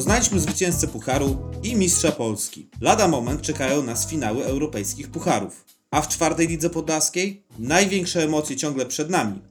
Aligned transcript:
Poznaliśmy 0.00 0.40
zwycięzcę 0.40 0.88
Pucharu 0.88 1.36
i 1.62 1.76
mistrza 1.76 2.12
Polski. 2.12 2.68
Lada 2.80 3.08
moment 3.08 3.42
czekają 3.42 3.82
nas 3.82 4.08
finały 4.08 4.44
europejskich 4.44 5.10
Pucharów. 5.10 5.64
A 5.90 6.02
w 6.02 6.08
czwartej 6.08 6.48
lidze 6.48 6.70
podlaskiej 6.70 7.44
największe 7.58 8.24
emocje 8.24 8.56
ciągle 8.56 8.86
przed 8.86 9.10
nami. 9.10 9.42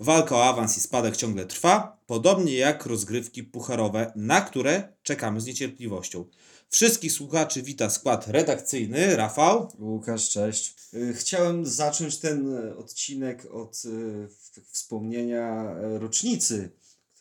Walka 0.00 0.36
o 0.36 0.44
awans 0.44 0.78
i 0.78 0.80
spadek 0.80 1.16
ciągle 1.16 1.46
trwa, 1.46 2.02
podobnie 2.06 2.54
jak 2.54 2.86
rozgrywki 2.86 3.44
pucharowe, 3.44 4.12
na 4.16 4.40
które 4.40 4.88
czekamy 5.02 5.40
z 5.40 5.46
niecierpliwością. 5.46 6.24
Wszystkich 6.68 7.12
słuchaczy 7.12 7.62
wita 7.62 7.90
skład 7.90 8.28
redakcyjny 8.28 9.16
Rafał. 9.16 9.72
Łukasz, 9.78 10.28
cześć. 10.28 10.74
Y, 10.94 11.14
Chciałem 11.14 11.66
zacząć 11.66 12.18
ten 12.18 12.56
e, 12.56 12.76
odcinek 12.76 13.46
od 13.52 13.82
y, 13.84 14.28
wspomnienia 14.70 15.74
rocznicy, 15.98 16.70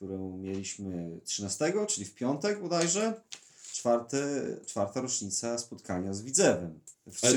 którą 0.03 0.37
mieliśmy 0.37 1.19
13, 1.25 1.73
czyli 1.87 2.05
w 2.05 2.13
piątek 2.15 2.61
bodajże. 2.61 3.21
Czwarte, 3.73 4.17
czwarta 4.65 5.01
rocznica 5.01 5.57
spotkania 5.57 6.13
z 6.13 6.21
Widzewem. 6.21 6.79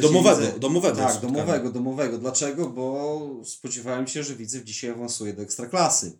Domowego, 0.02 0.40
lidze- 0.40 0.58
domowego 0.58 0.96
Tak, 0.96 1.10
spotkania. 1.12 1.32
domowego, 1.44 1.70
domowego. 1.70 2.18
Dlaczego? 2.18 2.66
Bo 2.68 3.20
spodziewałem 3.44 4.06
się, 4.06 4.22
że 4.22 4.34
Widzew 4.34 4.64
dzisiaj 4.64 4.90
awansuje 4.90 5.32
do 5.34 5.42
Ekstraklasy. 5.42 6.18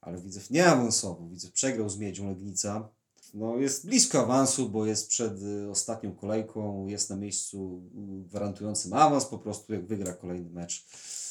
Ale 0.00 0.18
Widzew 0.18 0.50
nie 0.50 0.66
awansował. 0.66 1.28
Widzew 1.28 1.52
przegrał 1.52 1.88
z 1.90 1.98
Miedzią 1.98 2.28
Legnica. 2.28 2.88
No, 3.34 3.56
jest 3.56 3.86
blisko 3.86 4.20
awansu, 4.22 4.68
bo 4.68 4.86
jest 4.86 5.08
przed 5.08 5.42
y, 5.42 5.70
ostatnią 5.70 6.12
kolejką, 6.14 6.86
jest 6.86 7.10
na 7.10 7.16
miejscu 7.16 7.82
y, 8.22 8.28
gwarantującym 8.28 8.92
awans. 8.92 9.24
Po 9.24 9.38
prostu 9.38 9.72
jak 9.72 9.86
wygra 9.86 10.12
kolejny 10.12 10.50
mecz, 10.50 10.84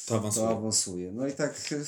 To 0.06 0.16
awansuje. 0.16 0.46
to 0.46 0.56
awansuje. 0.56 1.12
No 1.12 1.26
i 1.26 1.32
tak 1.32 1.72
y, 1.72 1.84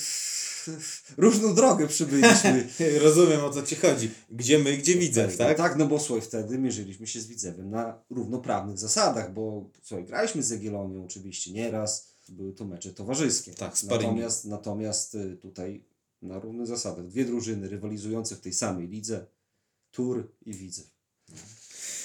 różną 1.16 1.54
drogę 1.54 1.88
przybyliśmy. 1.88 2.68
Rozumiem 3.04 3.44
o 3.44 3.50
co 3.50 3.62
ci 3.62 3.76
chodzi. 3.76 4.10
Gdzie 4.30 4.58
my, 4.58 4.76
gdzie 4.76 4.94
widzę, 4.94 5.28
tak? 5.28 5.56
Tak, 5.56 5.76
no 5.76 5.86
bo 5.86 6.00
słuchaj, 6.00 6.26
wtedy 6.26 6.58
mierzyliśmy 6.58 7.06
się 7.06 7.20
z 7.20 7.26
Widzewem 7.26 7.70
na 7.70 8.02
równoprawnych 8.10 8.78
zasadach, 8.78 9.32
bo 9.32 9.70
słuchaj, 9.82 10.04
graliśmy 10.04 10.42
z 10.42 10.50
Jagiellonią 10.50 11.04
oczywiście 11.04 11.52
nieraz, 11.52 12.08
były 12.28 12.52
to 12.52 12.64
mecze 12.64 12.92
towarzyskie. 12.92 13.54
Tak, 13.54 13.78
sparingi. 13.78 14.06
natomiast, 14.06 14.44
natomiast 14.44 15.14
y, 15.14 15.36
tutaj 15.36 15.84
na 16.22 16.38
równych 16.38 16.66
zasadach 16.66 17.06
dwie 17.06 17.24
drużyny 17.24 17.68
rywalizujące 17.68 18.36
w 18.36 18.40
tej 18.40 18.52
samej 18.52 18.88
lidze, 18.88 19.26
Tur 19.90 20.32
i 20.46 20.54
Widzew. 20.54 20.90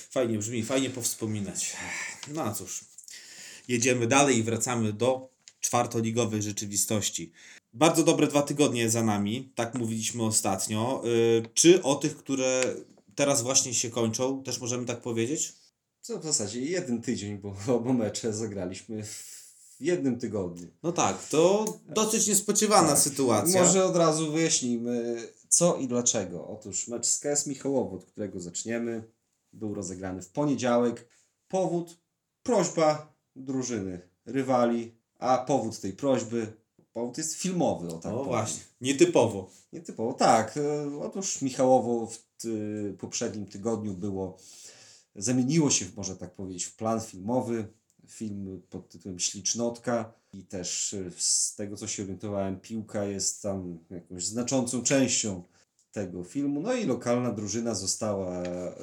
Fajnie 0.10 0.38
brzmi, 0.38 0.64
fajnie 0.64 0.90
powspominać. 0.90 1.76
No 2.34 2.44
a 2.44 2.54
cóż, 2.54 2.86
jedziemy 3.68 4.08
dalej 4.08 4.38
i 4.38 4.44
wracamy 4.44 4.94
do 4.94 5.30
czwartoligowej 5.60 6.42
rzeczywistości. 6.42 7.32
Bardzo 7.76 8.04
dobre 8.04 8.28
dwa 8.28 8.42
tygodnie 8.42 8.90
za 8.90 9.04
nami, 9.04 9.52
tak 9.56 9.76
mówiliśmy 9.76 10.24
ostatnio. 10.24 11.02
Yy, 11.04 11.44
czy 11.54 11.84
o 11.84 11.96
tych, 11.96 12.18
które 12.18 12.64
teraz 13.16 13.42
właśnie 13.42 13.74
się 13.74 13.90
kończą, 13.90 14.44
też 14.44 14.62
możemy 14.62 14.86
tak 14.86 15.02
powiedzieć? 15.02 15.54
Co 16.02 16.20
w 16.20 16.24
zasadzie 16.24 16.62
jeden 16.62 17.02
tydzień, 17.02 17.38
bo 17.38 17.56
oba 17.76 17.94
mecze 17.94 18.34
zagraliśmy 18.34 19.04
w 19.04 19.36
jednym 19.80 20.20
tygodniu. 20.20 20.68
No 20.84 20.92
tak, 20.92 21.28
to 21.30 21.66
dosyć 21.90 22.28
niespodziewana 22.28 22.90
Tak. 22.90 23.00
sytuacja. 23.00 23.64
Może 23.64 23.86
od 23.86 23.96
razu 23.96 24.32
wyjaśnijmy 24.32 25.18
co 25.50 25.76
i 25.76 25.88
dlaczego. 25.88 26.48
Otóż 26.48 26.88
mecz 26.88 27.06
z 27.06 27.20
KS 27.20 27.48
Michałowo, 27.48 27.96
od 27.96 28.06
którego 28.06 28.40
zaczniemy, 28.40 29.12
był 29.54 29.74
rozegrany 29.74 30.22
w 30.22 30.30
poniedziałek. 30.30 31.08
Powód, 31.48 31.98
prośba 32.44 33.14
drużyny, 33.36 34.10
rywali, 34.26 34.96
a 35.20 35.38
powód 35.38 35.80
tej 35.80 35.94
prośby, 35.94 36.54
powód 36.96 37.18
jest 37.18 37.34
filmowy, 37.36 37.88
o 37.88 37.98
tak 37.98 38.12
No 38.12 38.18
powiem. 38.18 38.26
właśnie, 38.32 38.64
nietypowo. 38.82 39.50
Nietypowo, 39.74 40.14
tak. 40.14 40.58
E, 40.58 41.00
Otóż 41.00 41.42
Michałowo 41.42 42.08
w 42.08 42.18
ty, 42.38 42.96
poprzednim 43.00 43.46
tygodniu 43.46 43.94
było, 43.94 44.38
zamieniło 45.16 45.70
się, 45.70 45.86
może 45.96 46.16
tak 46.16 46.36
powiedzieć, 46.36 46.64
w 46.64 46.76
plan 46.76 47.02
filmowy. 47.02 47.68
Film 48.08 48.62
pod 48.70 48.90
tytułem 48.90 49.20
Ślicznotka 49.20 50.14
i 50.34 50.44
też 50.44 50.94
e, 50.94 51.12
z 51.18 51.56
tego, 51.56 51.78
co 51.78 51.88
się 51.88 52.04
orientowałem, 52.04 52.60
piłka 52.60 53.06
jest 53.06 53.42
tam 53.42 53.80
jakąś 53.90 54.26
znaczącą 54.26 54.84
częścią 54.84 55.44
tego 55.92 56.24
filmu. 56.24 56.62
No 56.62 56.74
i 56.74 56.86
lokalna 56.86 57.32
drużyna 57.32 57.76
została 57.76 58.32
e, 58.44 58.74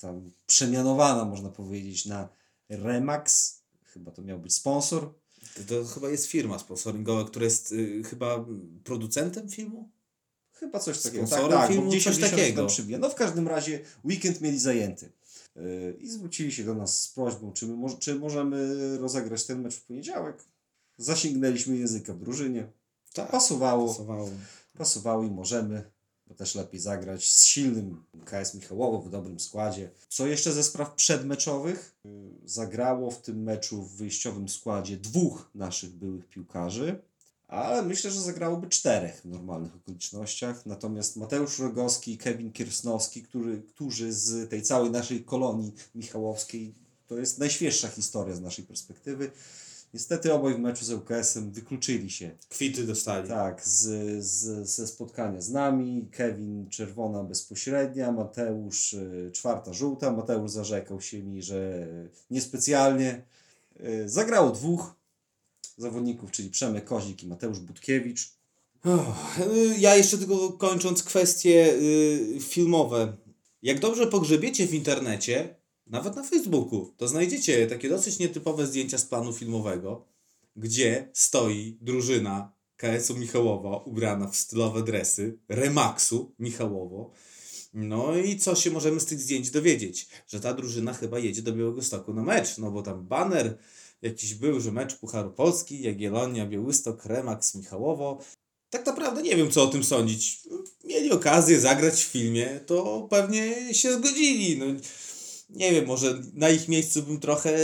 tam 0.00 0.30
przemianowana, 0.46 1.24
można 1.24 1.48
powiedzieć, 1.48 2.06
na 2.06 2.28
Remax. 2.68 3.56
Chyba 3.84 4.10
to 4.10 4.22
miał 4.22 4.38
być 4.38 4.54
sponsor. 4.54 5.14
To, 5.54 5.62
to 5.74 5.84
chyba 5.84 6.08
jest 6.08 6.26
firma 6.26 6.58
sponsoringowa, 6.58 7.24
która 7.24 7.44
jest 7.44 7.72
y, 7.72 8.02
chyba 8.04 8.44
producentem 8.84 9.48
filmu? 9.48 9.88
Chyba 10.52 10.80
coś 10.80 11.02
takiego. 11.02 11.26
Sponsorem 11.26 11.50
tak, 11.50 11.60
tak, 11.60 11.70
filmu, 11.70 11.90
gdzieś 11.90 12.04
coś 12.04 12.18
gdzieś 12.18 12.30
takiego. 12.30 12.68
No 12.98 13.10
w 13.10 13.14
każdym 13.14 13.48
razie 13.48 13.80
weekend 14.04 14.40
mieli 14.40 14.58
zajęty. 14.58 15.12
Yy, 15.56 15.96
I 16.00 16.08
zwrócili 16.08 16.52
się 16.52 16.64
do 16.64 16.74
nas 16.74 17.02
z 17.02 17.08
prośbą, 17.08 17.52
czy, 17.52 17.66
my, 17.66 17.88
czy 17.98 18.14
możemy 18.14 18.98
rozegrać 18.98 19.44
ten 19.44 19.62
mecz 19.62 19.74
w 19.74 19.84
poniedziałek. 19.84 20.44
Zasięgnęliśmy 20.98 21.76
języka 21.76 22.14
w 22.14 22.18
drużynie. 22.18 22.66
Tak. 23.12 23.30
Pasowało, 23.30 23.88
Pasowało. 23.88 24.30
pasowało 24.78 25.24
i 25.24 25.30
możemy, 25.30 25.90
bo 26.26 26.34
też 26.34 26.54
lepiej 26.54 26.80
zagrać 26.80 27.30
z 27.30 27.44
silnym 27.44 28.04
KS 28.24 28.54
Michałowo 28.54 29.00
w 29.00 29.10
dobrym 29.10 29.40
składzie. 29.40 29.90
Co 30.08 30.26
jeszcze 30.26 30.52
ze 30.52 30.62
spraw 30.62 30.94
przedmeczowych? 30.94 31.96
Zagrało 32.44 33.10
w 33.10 33.22
tym 33.22 33.42
meczu 33.42 33.82
w 33.82 33.96
wyjściowym 33.96 34.48
składzie 34.48 34.96
dwóch 34.96 35.50
naszych 35.54 35.90
byłych 35.90 36.28
piłkarzy. 36.28 37.02
Ale 37.48 37.82
myślę, 37.82 38.10
że 38.10 38.20
zagrałoby 38.20 38.68
czterech 38.68 39.20
w 39.20 39.24
normalnych 39.24 39.76
okolicznościach. 39.76 40.66
Natomiast 40.66 41.16
Mateusz 41.16 41.58
Rogowski 41.58 42.12
i 42.12 42.18
Kevin 42.18 42.52
Kiersnowski, 42.52 43.22
który, 43.22 43.62
którzy 43.62 44.12
z 44.12 44.50
tej 44.50 44.62
całej 44.62 44.90
naszej 44.90 45.24
kolonii 45.24 45.74
michałowskiej, 45.94 46.74
to 47.06 47.18
jest 47.18 47.38
najświeższa 47.38 47.88
historia 47.88 48.34
z 48.34 48.40
naszej 48.40 48.64
perspektywy. 48.64 49.30
Niestety 49.96 50.32
obaj 50.32 50.54
w 50.54 50.58
meczu 50.58 50.84
z 50.84 50.90
ŁKS-em 50.90 51.50
wykluczyli 51.50 52.10
się 52.10 52.30
Kwity 52.48 52.84
dostali. 52.84 53.28
tak, 53.28 53.66
z, 53.66 53.78
z, 54.24 54.68
ze 54.68 54.86
spotkania 54.86 55.40
z 55.40 55.50
nami. 55.50 56.08
Kevin 56.12 56.68
czerwona 56.70 57.22
bezpośrednia, 57.24 58.12
Mateusz 58.12 58.92
y, 58.92 59.30
czwarta 59.32 59.72
żółta. 59.72 60.12
Mateusz 60.12 60.50
zarzekał 60.50 61.00
się 61.00 61.22
mi, 61.22 61.42
że 61.42 61.86
niespecjalnie. 62.30 63.22
Y, 63.80 64.08
Zagrało 64.08 64.50
dwóch 64.50 64.94
zawodników, 65.78 66.30
czyli 66.30 66.50
Przemek 66.50 66.84
Kozik 66.84 67.22
i 67.22 67.26
Mateusz 67.26 67.58
Budkiewicz. 67.60 68.30
Y, 68.86 69.78
Ja 69.78 69.96
jeszcze 69.96 70.18
tylko 70.18 70.52
kończąc 70.52 71.02
kwestie 71.02 71.74
filmowe. 72.40 73.16
Jak 73.62 73.80
dobrze 73.80 74.06
pogrzebiecie 74.06 74.66
w 74.66 74.74
internecie, 74.74 75.54
nawet 75.86 76.16
na 76.16 76.22
Facebooku, 76.22 76.92
to 76.96 77.08
znajdziecie 77.08 77.66
takie 77.66 77.88
dosyć 77.88 78.18
nietypowe 78.18 78.66
zdjęcia 78.66 78.98
z 78.98 79.04
planu 79.04 79.32
filmowego, 79.32 80.06
gdzie 80.56 81.10
stoi 81.12 81.78
drużyna 81.80 82.52
KS-u 82.76 83.16
Michałowo 83.16 83.82
ubrana 83.86 84.28
w 84.28 84.36
stylowe 84.36 84.82
dresy 84.82 85.38
Remaxu 85.48 86.34
Michałowo. 86.38 87.10
No 87.74 88.16
i 88.16 88.38
co 88.38 88.54
się 88.54 88.70
możemy 88.70 89.00
z 89.00 89.04
tych 89.04 89.20
zdjęć 89.20 89.50
dowiedzieć? 89.50 90.08
Że 90.28 90.40
ta 90.40 90.54
drużyna 90.54 90.94
chyba 90.94 91.18
jedzie 91.18 91.42
do 91.42 91.52
Białegostoku 91.52 92.14
na 92.14 92.22
mecz, 92.22 92.58
no 92.58 92.70
bo 92.70 92.82
tam 92.82 93.06
baner 93.06 93.58
jakiś 94.02 94.34
był, 94.34 94.60
że 94.60 94.72
mecz 94.72 94.96
Pucharu 94.96 95.30
Polski, 95.30 95.82
Jagiellonia, 95.82 96.46
Białystok, 96.46 97.04
Remax 97.04 97.54
Michałowo 97.54 98.20
tak 98.70 98.86
naprawdę 98.86 99.22
nie 99.22 99.36
wiem, 99.36 99.50
co 99.50 99.62
o 99.62 99.66
tym 99.66 99.84
sądzić. 99.84 100.40
Mieli 100.84 101.12
okazję 101.12 101.60
zagrać 101.60 102.04
w 102.04 102.08
filmie, 102.08 102.60
to 102.66 103.06
pewnie 103.10 103.74
się 103.74 103.92
zgodzili. 103.92 104.58
No, 104.58 104.66
nie 105.48 105.72
wiem, 105.72 105.86
może 105.86 106.22
na 106.34 106.50
ich 106.50 106.68
miejscu 106.68 107.02
bym 107.02 107.20
trochę 107.20 107.56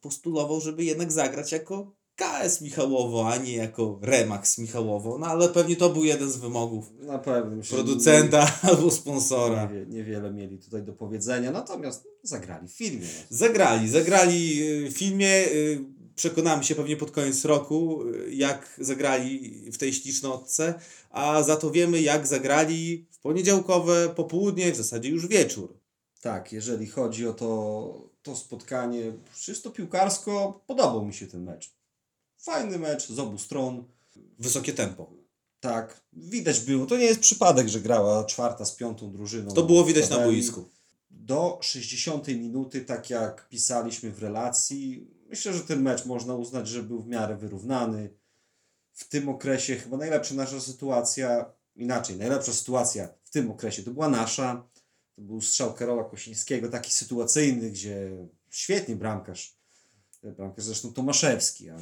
postulował, 0.00 0.60
żeby 0.60 0.84
jednak 0.84 1.12
zagrać 1.12 1.52
jako 1.52 1.96
KS 2.16 2.60
Michałowo, 2.60 3.28
a 3.28 3.36
nie 3.36 3.56
jako 3.56 3.98
Remax 4.02 4.58
Michałowo. 4.58 5.18
No 5.18 5.26
ale 5.26 5.48
pewnie 5.48 5.76
to 5.76 5.90
był 5.90 6.04
jeden 6.04 6.30
z 6.30 6.36
wymogów 6.36 6.92
Na 7.00 7.18
pewno. 7.18 7.62
producenta 7.70 8.52
albo 8.62 8.90
sponsora. 8.90 9.64
Niewie, 9.72 9.86
niewiele 9.86 10.32
mieli 10.32 10.58
tutaj 10.58 10.82
do 10.82 10.92
powiedzenia, 10.92 11.50
natomiast 11.52 12.04
zagrali 12.22 12.68
w 12.68 12.72
filmie. 12.72 13.06
Zagrali, 13.30 13.88
zagrali 13.88 14.62
y, 14.86 14.90
w 14.90 14.98
filmie. 14.98 15.46
y, 15.52 15.94
Przekonamy 16.14 16.64
się 16.64 16.74
pewnie 16.74 16.96
pod 16.96 17.10
koniec 17.10 17.44
roku, 17.44 18.02
y, 18.08 18.34
jak 18.34 18.76
zagrali 18.80 19.62
w 19.72 19.78
tej 19.78 19.92
ślicznotce, 19.92 20.74
a 21.10 21.42
za 21.42 21.56
to 21.56 21.70
wiemy, 21.70 22.00
jak 22.00 22.26
zagrali 22.26 23.06
w 23.10 23.18
poniedziałkowe 23.18 24.08
popołudnie, 24.16 24.72
w 24.72 24.76
zasadzie 24.76 25.08
już 25.08 25.26
wieczór. 25.26 25.76
Tak, 26.24 26.52
jeżeli 26.52 26.86
chodzi 26.86 27.26
o 27.26 27.32
to, 27.32 28.10
to 28.22 28.36
spotkanie, 28.36 29.12
czysto 29.34 29.70
piłkarsko, 29.70 30.60
podobał 30.66 31.06
mi 31.06 31.14
się 31.14 31.26
ten 31.26 31.42
mecz. 31.42 31.74
Fajny 32.38 32.78
mecz 32.78 33.08
z 33.08 33.18
obu 33.18 33.38
stron. 33.38 33.84
Wysokie 34.38 34.72
tempo. 34.72 35.12
Tak, 35.60 36.00
widać 36.12 36.60
było. 36.60 36.86
To 36.86 36.96
nie 36.96 37.04
jest 37.04 37.20
przypadek, 37.20 37.68
że 37.68 37.80
grała 37.80 38.24
czwarta 38.24 38.64
z 38.64 38.76
piątą 38.76 39.12
drużyną. 39.12 39.52
To 39.52 39.62
było 39.62 39.84
widać 39.84 40.10
na 40.10 40.18
boisku. 40.18 40.68
Do 41.10 41.58
60 41.62 42.28
minuty, 42.28 42.80
tak 42.80 43.10
jak 43.10 43.48
pisaliśmy 43.48 44.10
w 44.10 44.22
relacji, 44.22 45.10
myślę, 45.28 45.52
że 45.52 45.60
ten 45.60 45.82
mecz 45.82 46.06
można 46.06 46.34
uznać, 46.34 46.68
że 46.68 46.82
był 46.82 47.02
w 47.02 47.06
miarę 47.06 47.36
wyrównany. 47.36 48.10
W 48.92 49.08
tym 49.08 49.28
okresie 49.28 49.76
chyba 49.76 49.96
najlepsza 49.96 50.34
nasza 50.34 50.60
sytuacja, 50.60 51.52
inaczej, 51.76 52.16
najlepsza 52.16 52.52
sytuacja 52.52 53.08
w 53.24 53.30
tym 53.30 53.50
okresie 53.50 53.82
to 53.82 53.90
była 53.90 54.08
nasza. 54.08 54.73
To 55.16 55.22
był 55.22 55.40
strzał 55.40 55.74
Karola 55.74 56.04
Kosińskiego, 56.04 56.68
taki 56.68 56.92
sytuacyjny, 56.92 57.70
gdzie 57.70 58.10
świetnie 58.50 58.96
bramkarz. 58.96 59.54
Bramkarz 60.36 60.64
zresztą 60.64 60.92
Tomaszewski, 60.92 61.70
a 61.70 61.76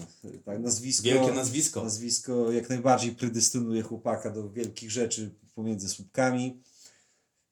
tak 0.44 0.60
nazwisko. 0.60 1.04
Wielkie 1.04 1.32
nazwisko. 1.32 1.84
Nazwisko 1.84 2.52
jak 2.52 2.68
najbardziej 2.68 3.12
predestynuje 3.12 3.82
chłopaka 3.82 4.30
do 4.30 4.50
wielkich 4.50 4.90
rzeczy 4.90 5.30
pomiędzy 5.54 5.88
słupkami. 5.88 6.62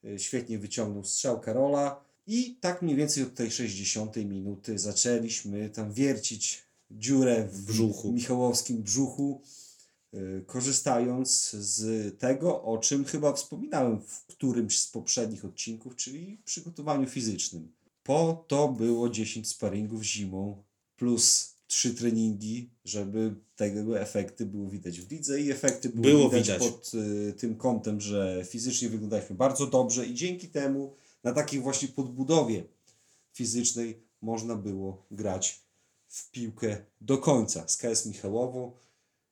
E, 0.04 0.18
Świetnie 0.18 0.58
wyciągnął 0.58 1.04
strzał 1.04 1.40
Karola. 1.40 2.04
I 2.26 2.56
tak 2.60 2.82
mniej 2.82 2.96
więcej 2.96 3.22
od 3.22 3.34
tej 3.34 3.50
60 3.50 4.16
minuty 4.16 4.78
zaczęliśmy 4.78 5.70
tam 5.70 5.92
wiercić 5.92 6.62
dziurę 6.90 7.48
w 7.52 7.62
brzuchu. 7.62 8.12
Michałowskim 8.12 8.82
brzuchu, 8.82 9.42
korzystając 10.46 11.50
z 11.50 12.18
tego, 12.18 12.62
o 12.62 12.78
czym 12.78 13.04
chyba 13.04 13.32
wspominałem 13.32 14.00
w 14.00 14.26
którymś 14.26 14.80
z 14.80 14.88
poprzednich 14.88 15.44
odcinków, 15.44 15.96
czyli 15.96 16.38
przygotowaniu 16.44 17.06
fizycznym. 17.06 17.72
Po 18.02 18.44
to 18.48 18.68
było 18.68 19.08
10 19.08 19.48
sparingów 19.48 20.02
zimą 20.02 20.62
plus 20.96 21.54
3 21.66 21.94
treningi, 21.94 22.70
żeby 22.84 23.34
tego 23.56 24.00
efekty 24.00 24.46
było 24.46 24.70
widać 24.70 25.00
w 25.00 25.10
lidze 25.10 25.40
i 25.40 25.50
efekty 25.50 25.88
były 25.88 26.02
Było 26.02 26.30
widać, 26.30 26.44
widać. 26.44 26.62
pod 26.62 26.92
y, 26.94 27.32
tym 27.32 27.56
kątem, 27.56 28.00
że 28.00 28.44
fizycznie 28.48 28.88
wyglądaliśmy 28.88 29.36
bardzo 29.36 29.66
dobrze 29.66 30.06
i 30.06 30.14
dzięki 30.14 30.48
temu 30.48 30.94
na 31.24 31.32
takiej 31.32 31.60
właśnie 31.60 31.88
podbudowie 31.88 32.64
fizycznej 33.32 34.02
można 34.22 34.56
było 34.56 35.06
grać 35.10 35.60
w 36.08 36.30
piłkę 36.30 36.76
do 37.00 37.18
końca 37.18 37.68
z 37.68 37.76
KS 37.76 38.06
Michałowo. 38.06 38.72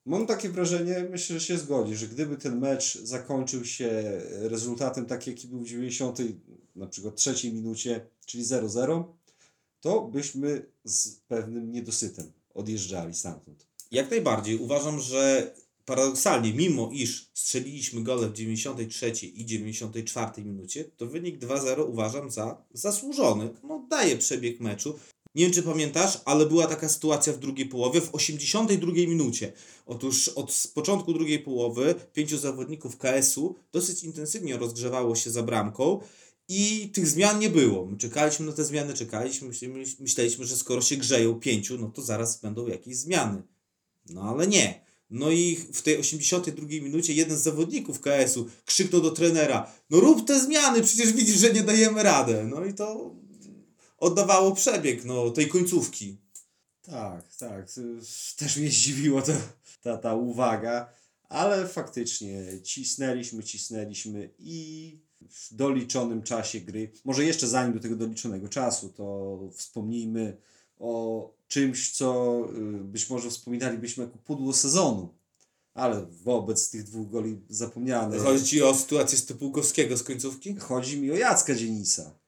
Mam 0.09 0.27
takie 0.27 0.49
wrażenie, 0.49 1.07
myślę, 1.11 1.41
że 1.41 1.47
się 1.47 1.59
zgodzi, 1.59 1.97
że 1.97 2.09
gdyby 2.09 2.37
ten 2.37 2.59
mecz 2.59 2.99
zakończył 2.99 3.65
się 3.65 4.21
rezultatem 4.31 5.07
taki, 5.07 5.31
jaki 5.31 5.49
był 5.49 5.61
w 5.61 5.67
90, 5.67 6.19
na 6.77 6.87
przykład 6.87 7.17
trzeciej 7.17 7.53
minucie, 7.53 8.07
czyli 8.27 8.45
0-0, 8.45 9.05
to 9.81 10.01
byśmy 10.01 10.67
z 10.85 11.11
pewnym 11.11 11.73
niedosytem 11.73 12.33
odjeżdżali 12.55 13.15
stamtąd. 13.15 13.67
Jak 13.91 14.11
najbardziej. 14.11 14.57
Uważam, 14.57 15.01
że 15.01 15.55
paradoksalnie, 15.85 16.53
mimo 16.53 16.91
iż 16.93 17.31
strzeliliśmy 17.35 18.03
gole 18.03 18.29
w 18.29 18.33
93 18.33 19.27
i 19.27 19.47
94 19.47 20.45
minucie, 20.45 20.85
to 20.85 21.07
wynik 21.07 21.39
2-0 21.39 21.89
uważam 21.89 22.31
za 22.31 22.65
zasłużony. 22.73 23.51
No, 23.63 23.87
daje 23.91 24.17
przebieg 24.17 24.61
meczu. 24.61 24.99
Nie 25.39 25.45
wiem, 25.45 25.53
czy 25.53 25.63
pamiętasz, 25.63 26.21
ale 26.25 26.47
była 26.47 26.67
taka 26.67 26.89
sytuacja 26.89 27.33
w 27.33 27.39
drugiej 27.39 27.67
połowie, 27.67 28.01
w 28.01 28.15
82 28.15 28.93
minucie. 28.93 29.53
Otóż 29.87 30.29
od 30.29 30.69
początku 30.75 31.13
drugiej 31.13 31.39
połowy 31.39 31.95
pięciu 32.13 32.39
zawodników 32.39 32.97
KS-u 32.97 33.55
dosyć 33.73 34.05
intensywnie 34.05 34.57
rozgrzewało 34.57 35.17
się 35.17 35.31
za 35.31 35.43
bramką 35.43 36.01
i 36.49 36.91
tych 36.93 37.07
zmian 37.07 37.39
nie 37.39 37.51
było. 37.51 37.87
My 37.87 37.97
czekaliśmy 37.97 38.47
na 38.47 38.53
te 38.53 38.65
zmiany, 38.65 38.95
czekaliśmy, 38.95 39.49
myśleliśmy, 40.01 40.45
że 40.47 40.57
skoro 40.57 40.81
się 40.81 40.97
grzeją 40.97 41.35
pięciu, 41.35 41.79
no 41.79 41.89
to 41.89 42.03
zaraz 42.03 42.41
będą 42.41 42.67
jakieś 42.67 42.97
zmiany. 42.97 43.43
No 44.09 44.23
ale 44.23 44.47
nie. 44.47 44.81
No 45.11 45.31
i 45.31 45.57
w 45.73 45.83
tej 45.83 45.99
82 45.99 46.67
minucie 46.67 47.13
jeden 47.13 47.37
z 47.37 47.43
zawodników 47.43 48.01
KS-u 48.01 48.47
krzyknął 48.65 49.03
do 49.03 49.11
trenera: 49.11 49.73
No 49.91 50.01
rób 50.01 50.27
te 50.27 50.41
zmiany, 50.41 50.83
przecież 50.83 51.13
widzisz, 51.13 51.39
że 51.39 51.53
nie 51.53 51.63
dajemy 51.63 52.03
radę. 52.03 52.47
No 52.51 52.65
i 52.65 52.75
to 52.75 53.15
oddawało 53.99 54.55
przebieg 54.55 55.05
no, 55.05 55.31
tej 55.31 55.49
końcówki. 55.49 56.17
Tak, 56.83 57.37
tak. 57.37 57.67
Też 58.37 58.57
mnie 58.57 58.71
zdziwiło 58.71 59.23
to, 59.23 59.33
ta, 59.83 59.97
ta 59.97 60.15
uwaga, 60.15 60.93
ale 61.29 61.69
faktycznie 61.69 62.45
cisnęliśmy, 62.63 63.45
cisnęliśmy 63.45 64.31
i 64.39 64.99
w 65.31 65.55
doliczonym 65.55 66.23
czasie 66.23 66.61
gry, 66.61 66.93
może 67.05 67.25
jeszcze 67.25 67.49
zanim 67.49 67.73
do 67.73 67.81
tego 67.81 67.97
doliczonego 67.97 68.49
czasu, 68.49 68.89
to 68.89 69.39
wspomnijmy 69.55 70.37
o 70.79 71.31
czymś, 71.49 71.91
co 71.93 72.39
y, 72.57 72.85
być 72.85 73.11
może 73.11 73.31
wspominalibyśmy 73.31 74.05
jako 74.05 74.19
pudło 74.19 74.53
sezonu, 74.53 75.15
ale 75.75 76.07
wobec 76.07 76.71
tych 76.71 76.85
dwóch 76.85 77.11
goli 77.11 77.41
zapomniane. 77.49 78.19
Chodzi 78.19 78.45
ci 78.45 78.63
o 78.63 78.75
sytuację 78.75 79.19
Stypułkowskiego 79.19 79.97
z 79.97 80.03
końcówki? 80.03 80.57
Chodzi 80.57 81.01
mi 81.01 81.11
o 81.11 81.15
Jacka 81.15 81.55
Dzienisa. 81.55 82.19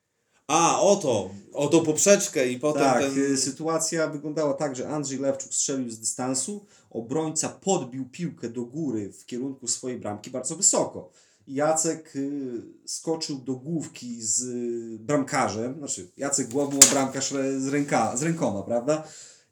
A, 0.51 0.81
o 0.81 0.97
to, 0.97 1.31
o 1.53 1.69
tą 1.69 1.85
poprzeczkę 1.85 2.49
i 2.49 2.59
potem 2.59 2.83
Tak, 2.83 3.01
ten... 3.01 3.33
y, 3.33 3.37
sytuacja 3.37 4.07
wyglądała 4.07 4.55
tak, 4.55 4.77
że 4.77 4.89
Andrzej 4.89 5.19
Lewczuk 5.19 5.55
strzelił 5.55 5.91
z 5.91 5.99
dystansu, 5.99 6.67
obrońca 6.91 7.49
podbił 7.49 8.09
piłkę 8.09 8.49
do 8.49 8.65
góry 8.65 9.13
w 9.13 9.27
kierunku 9.27 9.69
swojej 9.69 9.99
bramki 9.99 10.31
bardzo 10.31 10.57
wysoko. 10.57 11.11
I 11.47 11.55
Jacek 11.55 12.17
y, 12.17 12.63
skoczył 12.87 13.39
do 13.39 13.55
główki 13.55 14.23
z 14.23 14.43
y, 14.43 14.99
bramkarzem, 14.99 15.79
znaczy 15.79 16.11
Jacek 16.17 16.49
głową, 16.49 16.79
a 16.89 16.93
bramkarz 16.93 17.31
z, 17.59 17.69
ręka, 17.69 18.17
z 18.17 18.23
rękoma, 18.23 18.63
prawda? 18.63 19.05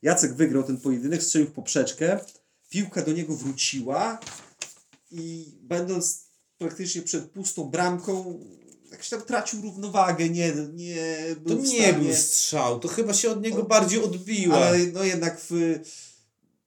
Jacek 0.02 0.34
wygrał 0.34 0.62
ten 0.62 0.76
pojedynek, 0.76 1.22
strzelił 1.22 1.48
w 1.48 1.52
poprzeczkę, 1.52 2.20
piłka 2.70 3.02
do 3.02 3.12
niego 3.12 3.34
wróciła 3.34 4.18
i 5.10 5.54
będąc 5.62 6.26
praktycznie 6.58 7.02
przed 7.02 7.30
pustą 7.30 7.64
bramką, 7.64 8.40
jakoś 8.90 9.08
tam 9.08 9.22
tracił 9.22 9.62
równowagę, 9.62 10.28
nie, 10.28 10.52
nie 10.72 10.96
To 11.34 11.40
był 11.40 11.58
w 11.62 11.68
nie 11.68 11.92
był 11.92 12.14
strzał, 12.14 12.80
to 12.80 12.88
chyba 12.88 13.12
się 13.14 13.30
od 13.30 13.42
niego 13.42 13.62
bardziej 13.62 14.02
odbiła. 14.04 14.56
Ale 14.56 14.78
no 14.78 15.04
jednak 15.04 15.40
w, 15.40 15.78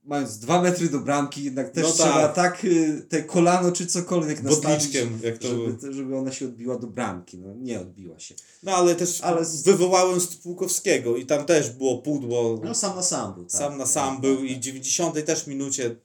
mając 0.04 0.38
dwa 0.40 0.62
metry 0.62 0.90
do 0.90 1.00
bramki, 1.00 1.44
jednak 1.44 1.72
też 1.72 1.84
No 1.84 1.92
trzeba 1.92 2.28
tak. 2.28 2.36
tak 2.36 2.66
y, 2.66 3.06
te 3.10 3.24
kolano 3.24 3.72
czy 3.72 3.86
cokolwiek 3.86 4.44
nastawić, 4.44 4.66
Bodliczkiem, 4.66 5.20
to 5.42 5.48
żeby, 5.48 5.94
żeby 5.94 6.18
ona 6.18 6.32
się 6.32 6.46
odbiła 6.46 6.78
do 6.78 6.88
bramki. 6.88 7.38
No 7.38 7.54
nie 7.56 7.80
odbiła 7.80 8.20
się. 8.20 8.36
No 8.64 8.76
ale 8.76 8.96
też 8.96 9.22
Ale 9.22 9.46
z- 9.46 9.62
wywołałem 9.64 10.22
Stypułkowskiego 10.22 11.18
i 11.18 11.26
tam 11.26 11.46
też 11.46 11.70
było 11.70 11.98
pudło. 11.98 12.60
No 12.64 12.76
sam 12.76 12.96
na 12.96 13.04
sam 13.04 13.34
był. 13.34 13.44
Tak. 13.44 13.52
sam 13.52 13.78
na 13.78 13.86
sam 13.86 14.14
Tak, 14.14 14.22
był 14.22 14.44
i 14.44 14.50
w 14.50 14.54
tak. 14.54 14.60
90 14.64 15.26
też 15.26 15.48
minucie 15.48 15.96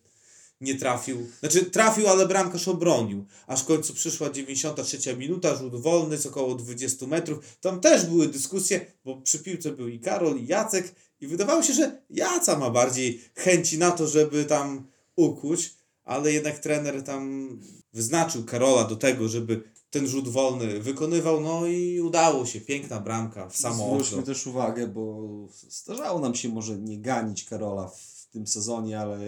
nie 0.61 0.75
trafił. 0.75 1.27
Znaczy 1.41 1.65
trafił, 1.65 2.09
ale 2.09 2.27
bramkarz 2.27 2.69
obronił. 2.69 3.25
Aż 3.47 3.63
w 3.63 3.67
końcu 3.67 3.95
przyszła 3.95 4.31
93 4.31 5.17
minuta, 5.17 5.57
rzut 5.57 5.77
wolny 5.77 6.19
z 6.19 6.27
około 6.27 6.55
20 6.55 7.07
metrów. 7.07 7.57
Tam 7.61 7.81
też 7.81 8.07
były 8.07 8.29
dyskusje, 8.29 8.87
bo 9.05 9.21
przy 9.21 9.39
piłce 9.39 9.73
był 9.73 9.89
i 9.89 10.01
Karol, 10.01 10.39
i 10.39 10.47
Jacek 10.47 10.95
i 11.21 11.27
wydawało 11.27 11.63
się, 11.63 11.73
że 11.73 12.03
Jaca 12.11 12.59
ma 12.59 12.71
bardziej 12.71 13.21
chęci 13.35 13.79
na 13.79 13.91
to, 13.91 14.07
żeby 14.07 14.45
tam 14.45 14.87
ukuć, 15.17 15.75
ale 16.05 16.33
jednak 16.33 16.59
trener 16.59 17.03
tam 17.03 17.49
wyznaczył 17.93 18.45
Karola 18.45 18.85
do 18.85 18.97
tego, 18.97 19.29
żeby 19.29 19.63
ten 19.91 20.07
rzut 20.07 20.29
wolny 20.29 20.81
wykonywał, 20.81 21.41
no 21.41 21.67
i 21.67 22.01
udało 22.01 22.47
się. 22.47 22.61
Piękna 22.61 23.01
bramka 23.01 23.49
w 23.49 23.57
samo 23.57 23.91
Zwróćmy 23.91 24.23
też 24.23 24.47
uwagę, 24.47 24.87
bo 24.87 25.29
zdarzało 25.69 26.21
nam 26.21 26.35
się 26.35 26.49
może 26.49 26.79
nie 26.79 26.99
ganić 26.99 27.45
Karola 27.45 27.89
w 27.89 28.16
tym 28.37 28.47
sezonie, 28.47 29.01
ale 29.01 29.19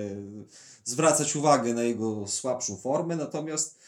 zwracać 0.85 1.37
uwagę 1.37 1.75
na 1.75 1.83
jego 1.83 2.27
słabszą 2.27 2.77
formę, 2.77 3.17
natomiast 3.17 3.79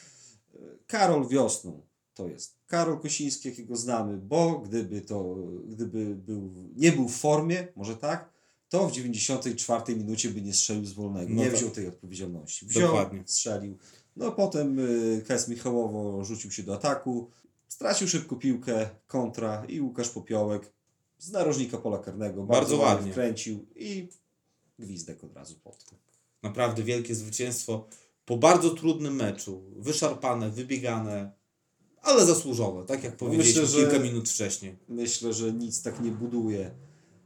e, 0.55 0.59
Karol 0.87 1.29
wiosną 1.29 1.81
to 2.15 2.29
jest 2.29 2.57
Karol 2.67 3.01
Kosiński, 3.01 3.49
jakiego 3.49 3.77
znamy, 3.77 4.17
bo 4.17 4.59
gdyby 4.59 5.01
to, 5.01 5.37
gdyby 5.69 6.15
był, 6.15 6.51
nie 6.77 6.93
był 6.93 7.09
w 7.09 7.17
formie, 7.17 7.69
może 7.77 7.97
tak, 7.97 8.31
to 8.69 8.89
w 8.89 8.93
94 8.93 9.97
minucie 9.97 10.31
by 10.31 10.43
nie 10.43 10.55
strzelił 10.55 10.85
z 10.87 10.93
wolnego, 10.93 11.35
No 11.35 11.43
nie 11.43 11.51
tak. 11.51 11.59
wziął 11.59 11.71
tej 11.71 11.89
odpowiedzialności. 11.89 12.67
Wziął, 12.67 12.83
Dokładnie. 12.89 13.23
strzelił. 13.27 13.79
No 14.17 14.33
potem 14.33 14.79
y, 14.79 15.25
KS 15.29 15.49
Michałowo 15.49 16.25
rzucił 16.25 16.51
się 16.51 16.63
do 16.63 16.75
ataku, 16.75 17.31
stracił 17.69 18.09
szybko 18.09 18.37
piłkę, 18.37 18.89
kontra 19.07 19.65
i 19.69 19.81
Łukasz 19.81 20.09
Popiołek 20.09 20.73
z 21.19 21.31
narożnika 21.33 21.79
pola 21.79 21.99
karnego 21.99 22.43
bardzo, 22.43 22.61
Bardzo 22.61 22.77
ładnie 22.77 22.97
ładnie. 22.97 23.13
wkręcił 23.13 23.67
i 23.77 24.09
gwizdek 24.81 25.25
od 25.25 25.37
razu 25.37 25.55
pod. 25.65 25.85
Naprawdę 26.43 26.83
wielkie 26.83 27.15
zwycięstwo 27.15 27.89
po 28.25 28.37
bardzo 28.37 28.71
trudnym 28.71 29.15
meczu. 29.17 29.63
Wyszarpane, 29.77 30.51
wybiegane, 30.51 31.33
ale 32.03 32.27
zasłużone, 32.27 32.87
tak 32.87 33.05
jak 33.05 33.17
powiedzieliśmy 33.17 33.63
Myślę, 33.63 33.79
że- 33.81 33.87
kilka 33.87 34.05
minut 34.05 34.29
wcześniej. 34.29 34.77
Myślę, 34.89 35.33
że 35.33 35.53
nic 35.53 35.83
tak 35.83 36.01
nie 36.01 36.11
buduje 36.11 36.71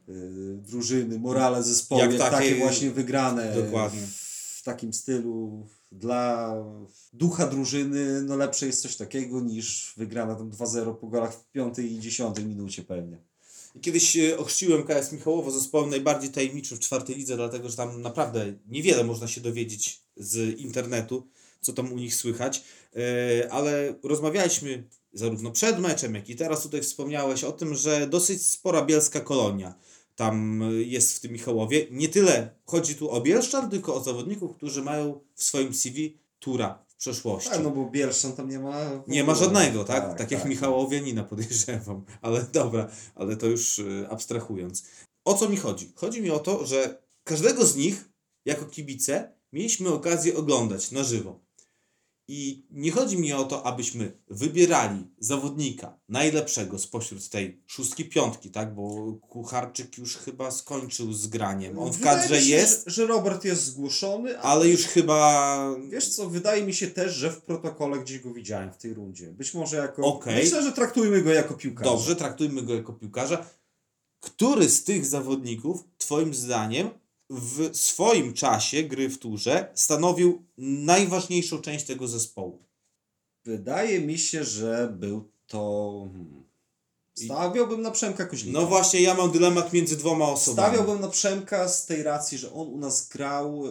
y, 0.08 0.58
drużyny, 0.66 1.18
morale 1.18 1.62
zespołu, 1.62 2.00
Jak 2.00 2.10
jak, 2.12 2.20
takie, 2.20 2.36
takie- 2.36 2.56
właśnie 2.58 2.90
wygrane 2.90 3.54
Dokładnie. 3.64 4.00
w 4.56 4.62
takim 4.64 4.92
stylu 4.92 5.66
dla 5.92 6.54
ducha 7.12 7.46
drużyny, 7.46 8.22
no 8.22 8.36
lepsze 8.36 8.66
jest 8.66 8.82
coś 8.82 8.96
takiego 8.96 9.40
niż 9.40 9.94
wygrana 9.96 10.34
tam 10.34 10.50
2-0 10.50 10.94
po 10.94 11.06
golach 11.06 11.34
w 11.34 11.50
5 11.50 11.78
i 11.78 12.00
10 12.00 12.38
minucie 12.44 12.82
pewnie. 12.82 13.18
Kiedyś 13.82 14.16
e, 14.16 14.38
ochrzciłem 14.38 14.84
KS 14.84 15.12
Michałowo 15.12 15.50
zespołem 15.50 15.90
najbardziej 15.90 16.30
tajemniczym 16.30 16.76
w 16.76 16.80
czwartej 16.80 17.16
lidze, 17.16 17.36
dlatego 17.36 17.68
że 17.68 17.76
tam 17.76 18.02
naprawdę 18.02 18.54
niewiele 18.68 19.04
można 19.04 19.28
się 19.28 19.40
dowiedzieć 19.40 20.00
z 20.16 20.58
internetu, 20.60 21.26
co 21.60 21.72
tam 21.72 21.92
u 21.92 21.96
nich 21.96 22.14
słychać, 22.14 22.62
E, 22.96 23.52
ale 23.52 23.94
rozmawialiśmy 24.02 24.84
zarówno 25.12 25.50
przed 25.50 25.78
meczem, 25.78 26.14
jak 26.14 26.28
i 26.28 26.36
teraz 26.36 26.62
tutaj 26.62 26.82
wspomniałeś 26.82 27.44
o 27.44 27.52
tym, 27.52 27.74
że 27.74 28.06
dosyć 28.06 28.46
spora 28.46 28.84
bielska 28.84 29.20
kolonia 29.20 29.74
tam 30.16 30.62
e, 30.62 30.72
jest 30.72 31.16
w 31.16 31.20
tym 31.20 31.32
Michałowie. 31.32 31.86
Nie 31.90 32.08
tyle 32.08 32.50
chodzi 32.64 32.94
tu 32.94 33.10
o 33.10 33.20
Bielszczan, 33.20 33.70
tylko 33.70 33.94
o 33.94 34.04
zawodników, 34.04 34.56
którzy 34.56 34.82
mają 34.82 35.20
w 35.34 35.44
swoim 35.44 35.74
CV 35.74 36.18
tura 36.38 36.83
przeszłości. 37.04 37.50
Tak, 37.50 37.62
no 37.62 37.70
bo 37.70 37.90
Bielszan 37.90 38.32
tam 38.32 38.50
nie 38.50 38.58
ma... 38.58 39.02
Nie 39.06 39.24
ma 39.24 39.34
żadnego, 39.34 39.84
tak? 39.84 40.18
Tak, 40.18 40.30
jak 40.30 40.44
Michałowianina 40.44 41.24
podejrzewam. 41.24 42.04
Ale 42.22 42.42
dobra, 42.52 42.88
ale 43.14 43.36
to 43.36 43.46
już 43.46 43.78
y, 43.78 44.06
abstrahując. 44.10 44.84
O 45.24 45.34
co 45.34 45.48
mi 45.48 45.56
chodzi? 45.56 45.92
Chodzi 45.94 46.22
mi 46.22 46.30
o 46.30 46.38
to, 46.38 46.66
że 46.66 47.02
każdego 47.24 47.66
z 47.66 47.76
nich, 47.76 48.08
jako 48.46 48.64
kibice, 48.64 49.32
mieliśmy 49.52 49.88
okazję 49.88 50.36
oglądać 50.36 50.90
na 50.90 51.04
żywo. 51.04 51.40
I 52.28 52.66
nie 52.70 52.90
chodzi 52.90 53.18
mi 53.18 53.32
o 53.32 53.44
to, 53.44 53.66
abyśmy 53.66 54.12
wybierali 54.28 55.06
zawodnika 55.18 55.98
najlepszego 56.08 56.78
spośród 56.78 57.28
tej 57.28 57.62
szóstki, 57.66 58.04
piątki, 58.04 58.50
tak? 58.50 58.74
Bo 58.74 59.12
Kucharczyk 59.28 59.98
już 59.98 60.16
chyba 60.16 60.50
skończył 60.50 61.12
z 61.12 61.26
graniem. 61.26 61.78
On 61.78 61.92
w 61.92 61.96
Wydaje 61.96 62.18
kadrze 62.18 62.40
się, 62.40 62.50
jest, 62.50 62.84
Że, 62.86 62.92
że 62.92 63.06
Robert 63.06 63.44
jest 63.44 63.64
zgłoszony, 63.64 64.38
a 64.38 64.42
ale 64.42 64.68
już 64.68 64.82
chyba 64.82 65.58
wiesz 65.88 66.08
co, 66.08 66.28
wydaje 66.28 66.64
mi 66.64 66.74
się 66.74 66.86
też, 66.86 67.14
że 67.14 67.30
w 67.30 67.40
protokole 67.40 67.98
gdzieś 67.98 68.18
go 68.18 68.34
widziałem 68.34 68.72
w 68.72 68.76
tej 68.76 68.94
rundzie. 68.94 69.32
Być 69.32 69.54
może 69.54 69.76
jako... 69.76 70.02
Okej. 70.02 70.44
Myślę, 70.44 70.62
że 70.62 70.72
traktujmy 70.72 71.22
go 71.22 71.32
jako 71.32 71.54
piłkarza. 71.54 71.90
Dobrze, 71.90 72.16
traktujmy 72.16 72.62
go 72.62 72.74
jako 72.74 72.92
piłkarza. 72.92 73.46
Który 74.20 74.68
z 74.68 74.84
tych 74.84 75.06
zawodników, 75.06 75.84
Twoim 75.98 76.34
zdaniem, 76.34 76.90
w 77.34 77.76
swoim 77.76 78.32
czasie 78.32 78.82
gry 78.82 79.08
w 79.08 79.18
turze 79.18 79.70
stanowił 79.74 80.42
najważniejszą 80.58 81.60
część 81.60 81.84
tego 81.84 82.08
zespołu? 82.08 82.62
Wydaje 83.44 84.00
mi 84.00 84.18
się, 84.18 84.44
że 84.44 84.94
był 84.98 85.28
to... 85.46 86.08
Hmm. 86.12 86.44
Stawiałbym 87.14 87.82
na 87.82 87.90
Przemka 87.90 88.26
Koźlika. 88.26 88.60
No 88.60 88.66
właśnie, 88.66 89.00
ja 89.00 89.14
mam 89.14 89.30
dylemat 89.30 89.72
między 89.72 89.96
dwoma 89.96 90.28
osobami. 90.28 90.68
Stawiałbym 90.68 91.00
na 91.00 91.08
Przemka 91.08 91.68
z 91.68 91.86
tej 91.86 92.02
racji, 92.02 92.38
że 92.38 92.52
on 92.52 92.68
u 92.68 92.78
nas 92.78 93.08
grał 93.08 93.66
y, 93.66 93.70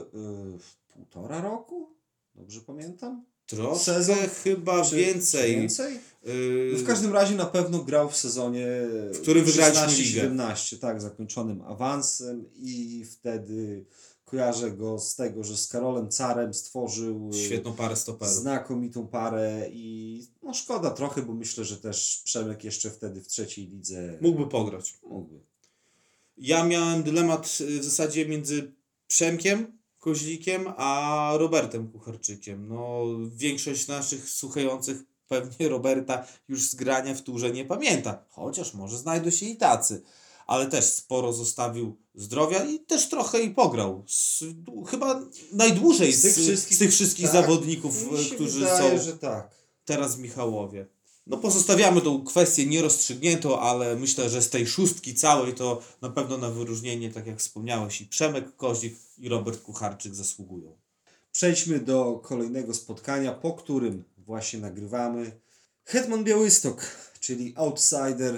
półtora 0.94 1.42
roku? 1.42 1.90
Dobrze 2.36 2.62
pamiętam? 2.62 3.26
Troszkę 3.46 3.86
Sezon, 3.86 4.18
chyba 4.44 4.86
Czy- 4.86 4.96
więcej. 4.96 5.56
Więcej? 5.56 6.00
Yy, 6.24 6.78
W 6.78 6.88
każdym 6.88 7.14
razie 7.14 7.36
na 7.36 7.46
pewno 7.46 7.80
grał 7.84 8.10
w 8.10 8.18
sezonie 8.18 8.68
W 9.14 9.20
którym 9.22 9.46
wygraliśmy 9.46 9.82
16, 9.82 10.04
ligę. 10.04 10.22
17, 10.22 10.78
tak, 10.78 11.02
zakończonym 11.02 11.62
awansem 11.62 12.46
i 12.56 13.06
wtedy 13.12 13.86
kojarzę 14.26 14.72
go 14.72 15.00
z 15.00 15.16
tego, 15.16 15.44
że 15.44 15.58
z 15.58 15.68
Karolem 15.68 16.10
Carem 16.10 16.54
stworzył 16.54 17.30
y, 17.34 17.38
Świetną 17.46 17.74
parę 17.74 17.96
stoperów. 17.96 18.34
znakomitą 18.36 19.08
parę 19.08 19.70
i 19.72 20.24
no 20.44 20.54
szkoda 20.54 20.92
trochę, 20.92 21.22
bo 21.22 21.34
myślę, 21.34 21.66
że 21.66 21.78
też 21.78 22.22
Przemek 22.26 22.64
jeszcze 22.64 22.90
wtedy 22.92 23.22
w 23.22 23.28
trzeciej 23.28 23.68
lidze 23.68 24.18
Mógłby 24.22 24.48
pograć. 24.50 24.94
mógłby. 25.10 25.40
Ja 26.38 26.64
miałem 26.66 27.04
dylemat 27.04 27.58
y, 27.62 27.80
w 27.80 27.84
zasadzie 27.84 28.26
między 28.26 28.72
Przemkiem 29.08 29.78
Koźlikiem 30.00 30.66
a 30.78 31.32
Robertem 31.38 31.88
Kucharczykiem. 31.88 32.68
No, 32.68 33.04
większość 33.36 33.88
naszych 33.88 34.30
słuchających 34.30 34.98
pewnie 35.42 35.70
Roberta 35.70 36.28
już 36.48 36.70
z 36.70 36.76
grania 36.76 37.16
w 37.16 37.22
turze 37.22 37.52
nie 37.52 37.66
pamięta. 37.66 38.26
Chociaż 38.30 38.74
może 38.74 38.98
znajdą 38.98 39.30
się 39.30 39.46
i 39.46 39.58
tacy. 39.58 40.02
Ale 40.48 40.66
też 40.66 40.86
sporo 40.86 41.34
zostawił 41.34 41.98
zdrowia 42.16 42.64
i 42.64 42.80
też 42.80 43.10
trochę 43.10 43.42
i 43.42 43.50
pograł. 43.50 44.04
Z, 44.08 44.44
chyba 44.88 45.22
najdłużej 45.54 46.14
z, 46.14 46.22
tych 46.22 46.32
z 46.32 46.36
tych 46.36 46.44
wszystkich- 46.46 46.92
wszystkich, 46.92 47.26
tak. 47.26 47.34
zawodników, 47.34 48.06
którzy 48.36 48.60
wydaje, 48.60 49.00
są 49.00 49.06
że 49.06 49.18
tak. 49.18 49.52
teraz 49.86 50.16
w 50.16 50.20
Michałowie. 50.20 50.88
No 51.28 51.38
pozostawiamy 51.38 52.02
tą 52.02 52.24
kwestię 52.24 52.66
nierozstrzygniętą, 52.66 53.60
ale 53.60 53.96
myślę, 53.96 54.30
że 54.30 54.42
z 54.42 54.50
tej 54.50 54.68
szóstki 54.68 55.16
całej 55.16 55.54
to 55.54 55.82
na 56.02 56.10
pewno 56.10 56.38
na 56.38 56.50
wyróżnienie, 56.50 57.12
tak 57.12 57.28
jak 57.28 57.40
wspomniałeś, 57.40 58.02
i 58.02 58.06
Przemek 58.06 58.56
Kozik 58.56 58.96
i 59.18 59.30
Robert 59.30 59.62
Kucharczyk 59.62 60.16
zasługują. 60.16 60.78
Przejdźmy 61.32 61.80
do 61.80 62.22
kolejnego 62.24 62.74
spotkania, 62.74 63.32
po 63.32 63.54
którym 63.54 64.04
właśnie 64.26 64.60
nagrywamy. 64.60 65.32
Hetman 65.86 66.24
Białystok, 66.24 66.86
czyli 67.20 67.54
outsider 67.56 68.38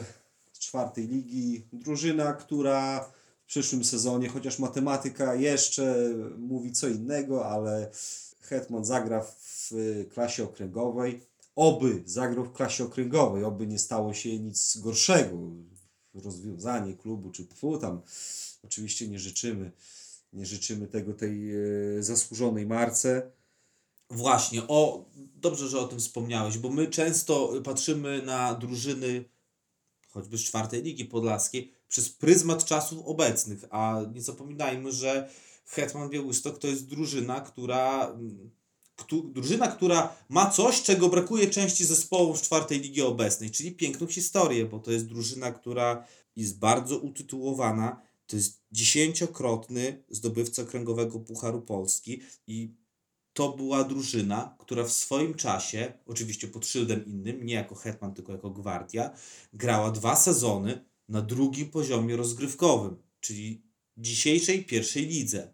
czwartej 0.60 1.08
ligi. 1.08 1.68
Drużyna, 1.74 2.34
która 2.34 3.10
w 3.44 3.48
przyszłym 3.48 3.84
sezonie, 3.84 4.30
chociaż 4.30 4.60
matematyka 4.60 5.36
jeszcze 5.36 5.96
mówi 6.38 6.72
co 6.72 6.88
innego, 6.88 7.46
ale 7.46 7.92
Hetman 8.42 8.86
zagra 8.86 9.22
w 9.22 9.72
klasie 10.14 10.44
okręgowej. 10.44 11.22
Oby 11.56 12.04
zagrał 12.06 12.46
w 12.46 12.54
klasie 12.54 12.84
okręgowej, 12.84 13.44
oby 13.44 13.68
nie 13.68 13.80
stało 13.80 14.14
się 14.14 14.40
nic 14.40 14.78
gorszego. 14.78 15.38
Rozwiązanie 16.14 16.94
klubu, 16.94 17.32
czy 17.32 17.46
tfu, 17.46 17.78
tam 17.78 18.02
oczywiście 18.64 19.08
nie 19.08 19.20
życzymy. 19.20 19.72
Nie 20.34 20.46
życzymy 20.46 20.88
tego 20.88 21.14
tej 21.14 21.56
e, 21.56 22.04
zasłużonej 22.04 22.66
marce. 22.66 23.32
Właśnie, 24.10 24.62
o, 24.68 25.06
dobrze, 25.36 25.68
że 25.68 25.80
o 25.80 25.88
tym 25.88 26.00
wspomniałeś, 26.00 26.58
bo 26.58 26.70
my 26.70 26.88
często 26.88 27.54
patrzymy 27.64 28.22
na 28.22 28.54
drużyny 28.54 29.26
choćby 30.10 30.38
z 30.38 30.44
czwartej 30.44 30.84
ligi 30.84 31.06
podlaskiej 31.06 31.72
przez 31.88 32.10
pryzmat 32.10 32.66
czasów 32.66 33.06
obecnych, 33.06 33.66
a 33.70 34.02
nie 34.14 34.22
zapominajmy, 34.22 34.92
że 34.92 35.30
Hetman 35.66 36.10
Białystok 36.10 36.60
to 36.60 36.68
jest 36.68 36.88
drużyna, 36.88 37.42
która 37.42 38.16
któ- 38.96 39.30
drużyna, 39.34 39.68
która 39.68 40.16
ma 40.30 40.50
coś, 40.50 40.82
czego 40.82 41.10
brakuje 41.10 41.48
części 41.48 41.86
zespołów 41.86 42.38
z 42.38 42.42
czwartej 42.42 42.80
ligi 42.80 43.02
obecnej, 43.02 43.52
czyli 43.52 43.72
piękną 43.72 44.08
historię, 44.08 44.66
bo 44.66 44.80
to 44.80 44.92
jest 44.92 45.06
drużyna, 45.06 45.52
która 45.52 46.08
jest 46.36 46.60
bardzo 46.60 46.98
utytułowana, 46.98 48.02
to 48.28 48.36
jest 48.36 48.62
dziesięciokrotny 48.72 50.04
zdobywca 50.10 50.64
kręgowego 50.64 51.20
Pucharu 51.20 51.62
Polski 51.62 52.22
i 52.48 52.74
to 53.36 53.52
była 53.52 53.84
drużyna, 53.84 54.56
która 54.60 54.84
w 54.84 54.92
swoim 54.92 55.34
czasie, 55.34 55.94
oczywiście 56.06 56.48
pod 56.48 56.66
szyldem 56.68 57.06
innym, 57.06 57.46
nie 57.46 57.54
jako 57.54 57.76
Hetman, 57.76 58.14
tylko 58.14 58.32
jako 58.32 58.50
Gwardia, 58.50 59.12
grała 59.54 59.92
dwa 59.92 60.16
sezony 60.16 60.86
na 61.10 61.22
drugim 61.22 61.70
poziomie 61.70 62.16
rozgrywkowym, 62.16 62.98
czyli 63.20 63.62
dzisiejszej 63.98 64.66
pierwszej 64.66 65.06
lidze. 65.06 65.54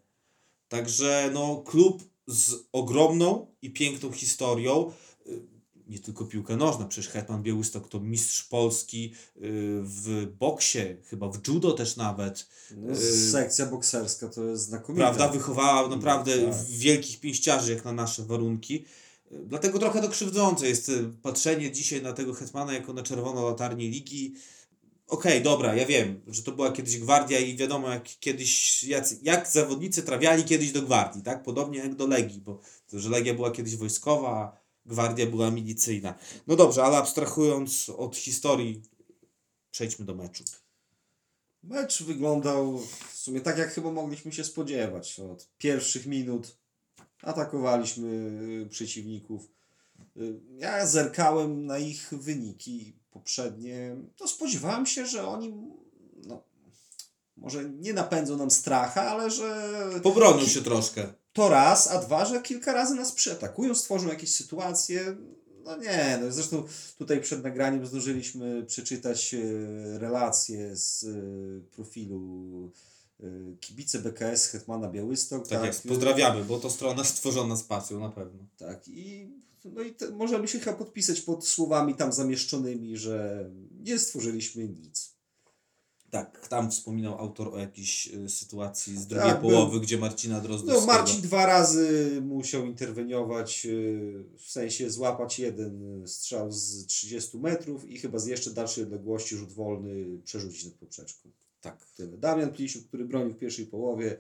Także 0.68 1.30
no, 1.34 1.64
klub 1.66 2.04
z 2.28 2.56
ogromną 2.72 3.56
i 3.62 3.74
piękną 3.74 4.12
historią, 4.12 4.92
nie 5.92 6.00
tylko 6.00 6.26
piłka 6.26 6.56
nożna, 6.56 6.86
przecież 6.86 7.12
Hetman 7.12 7.44
Białystok 7.44 7.90
to 7.90 8.00
mistrz 8.00 8.44
Polski 8.44 9.14
y, 9.38 9.40
w 9.84 10.28
boksie, 10.40 10.80
chyba 11.10 11.30
w 11.30 11.48
judo 11.48 11.72
też 11.72 11.96
nawet. 11.96 12.48
No, 12.78 12.92
Y, 12.92 13.32
sekcja 13.32 13.66
bokserska 13.66 14.28
to 14.28 14.44
jest 14.44 14.64
znakomita. 14.64 15.04
Prawda, 15.04 15.28
wychowała 15.28 15.88
naprawdę 15.88 16.38
tak. 16.38 16.66
wielkich 16.70 17.20
pięściarzy 17.20 17.74
jak 17.74 17.86
na 17.86 17.92
nasze 17.92 18.24
warunki. 18.24 18.86
Y, 19.32 19.46
Dlatego 19.46 19.80
trochę 19.80 20.02
to 20.02 20.10
krzywdzące 20.10 20.68
jest 20.68 20.92
patrzenie 21.22 21.72
dzisiaj 21.72 22.02
na 22.02 22.14
tego 22.14 22.34
Hetmana 22.34 22.74
jako 22.74 22.94
na 22.94 23.04
czerwono 23.04 23.46
latarni 23.50 23.90
ligi. 23.90 24.36
Okej, 25.08 25.42
dobra, 25.42 25.76
ja 25.76 25.86
wiem, 25.86 26.22
że 26.28 26.44
to 26.44 26.52
była 26.52 26.72
kiedyś 26.72 26.98
gwardia 26.98 27.40
i 27.40 27.58
wiadomo 27.58 27.90
jak 27.90 28.04
kiedyś, 28.04 28.84
jak, 28.84 29.06
jak 29.24 29.48
zawodnicy 29.48 30.04
trafiali 30.04 30.44
kiedyś 30.44 30.72
do 30.72 30.82
gwardii, 30.82 31.22
tak? 31.22 31.44
Podobnie 31.44 31.80
jak 31.80 31.96
do 31.96 32.08
Legii, 32.08 32.42
bo 32.42 32.60
to, 32.88 33.00
że 33.00 33.10
Legia 33.10 33.34
była 33.34 33.52
kiedyś 33.52 33.76
wojskowa, 33.76 34.61
gwardia 34.86 35.26
była 35.26 35.52
milicyjna. 35.52 36.16
No 36.48 36.56
dobrze, 36.56 36.84
ale 36.84 36.98
abstrahując 36.98 37.90
od 37.90 38.16
historii, 38.16 38.82
przejdźmy 39.72 40.06
do 40.06 40.16
meczu. 40.16 40.44
Mecz 41.64 42.04
wyglądał 42.04 42.78
w 43.10 43.16
sumie 43.16 43.42
tak, 43.42 43.58
jak 43.58 43.74
chyba 43.74 43.92
mogliśmy 43.92 44.32
się 44.32 44.44
spodziewać. 44.44 45.20
Od 45.20 45.50
pierwszych 45.58 46.06
minut 46.06 46.58
atakowaliśmy 47.22 48.08
y, 48.66 48.70
przeciwników. 48.70 49.52
Y, 50.18 50.40
Ja 50.58 50.86
zerkałem 50.88 51.66
na 51.66 51.78
ich 51.78 52.10
wyniki 52.12 52.94
poprzednie. 53.12 53.96
To 54.16 54.28
spodziewałem 54.28 54.86
się, 54.86 55.06
że 55.06 55.28
oni 55.28 55.54
no, 56.26 56.44
może 57.38 57.70
nie 57.70 57.94
napędzą 57.94 58.38
nam 58.38 58.52
stracha, 58.52 59.02
ale 59.02 59.32
że 59.32 59.72
Pobronił 60.04 60.48
się 60.48 60.62
troszkę. 60.62 61.14
To 61.34 61.50
raz, 61.50 61.88
a 61.88 62.00
dwa, 62.00 62.26
że 62.26 62.42
kilka 62.42 62.74
razy 62.74 62.96
nas 62.96 63.12
przyatakują, 63.12 63.76
stworzą 63.76 64.08
jakieś 64.08 64.36
sytuacje. 64.36 65.16
No 65.64 65.78
nie, 65.78 66.20
no 66.22 66.32
zresztą 66.32 66.64
tutaj 66.98 67.22
przed 67.22 67.44
nagraniem 67.44 67.86
zdążyliśmy 67.86 68.66
przeczytać 68.66 69.34
e, 69.34 69.40
relacje 70.00 70.76
z 70.76 71.04
e, 71.04 71.08
profilu 71.76 72.72
e, 73.20 73.26
kibice 73.60 74.00
BKS 74.00 74.48
Hetmana 74.48 74.90
Białystok. 74.90 75.48
Tak, 75.48 75.66
jest, 75.66 75.88
pozdrawiamy, 75.88 76.44
bo 76.44 76.60
to 76.60 76.70
strona 76.70 77.04
stworzona 77.04 77.56
z 77.56 77.64
pasją 77.64 78.00
na 78.00 78.10
pewno. 78.10 78.40
Tak, 78.58 78.88
i, 78.88 79.30
no 79.66 79.82
i 79.82 79.94
te, 79.94 80.10
możemy 80.10 80.48
się 80.48 80.60
chyba 80.60 80.78
podpisać 80.78 81.22
pod 81.22 81.48
słowami 81.48 81.96
tam 81.96 82.14
zamieszczonymi, 82.14 82.98
że 82.98 83.50
nie 83.80 84.00
stworzyliśmy 84.00 84.68
nic. 84.68 85.11
Tak, 86.12 86.48
tam 86.48 86.72
wspominał 86.72 87.18
autor 87.20 87.56
o 87.56 87.58
jakiejś 87.58 88.08
y, 88.08 88.30
sytuacji 88.30 88.98
z 88.98 89.08
drugiej 89.08 89.30
Tak, 89.30 89.42
był- 89.42 89.50
połowy, 89.50 89.80
gdzie 89.80 89.98
Marcina 89.98 90.40
Drozdowskiego... 90.40 90.82
No, 90.82 90.88
Marcin 90.88 91.22
dwa 91.22 91.46
razy 91.46 92.20
musiał 92.26 92.66
interweniować, 92.66 93.66
yy, 93.66 94.24
w 94.38 94.52
sensie 94.52 94.90
złapać 94.90 95.40
jeden 95.40 96.04
strzał 96.08 96.52
z 96.52 96.86
30 96.86 97.38
metrów 97.38 97.90
i 97.90 98.00
chyba 98.00 98.20
z 98.20 98.26
jeszcze 98.26 98.52
dalszej 98.52 98.84
odległości 98.84 99.36
rzut 99.36 99.52
wolny 99.52 100.22
przerzucić 100.24 100.66
nad 100.66 100.74
poprzeczką. 100.74 101.30
Tak. 101.62 101.86
Tyle. 101.98 102.18
Damian 102.18 102.52
Plisiuk, 102.54 102.88
który 102.88 103.06
bronił 103.06 103.34
w 103.34 103.38
pierwszej 103.38 103.66
połowie, 103.66 104.18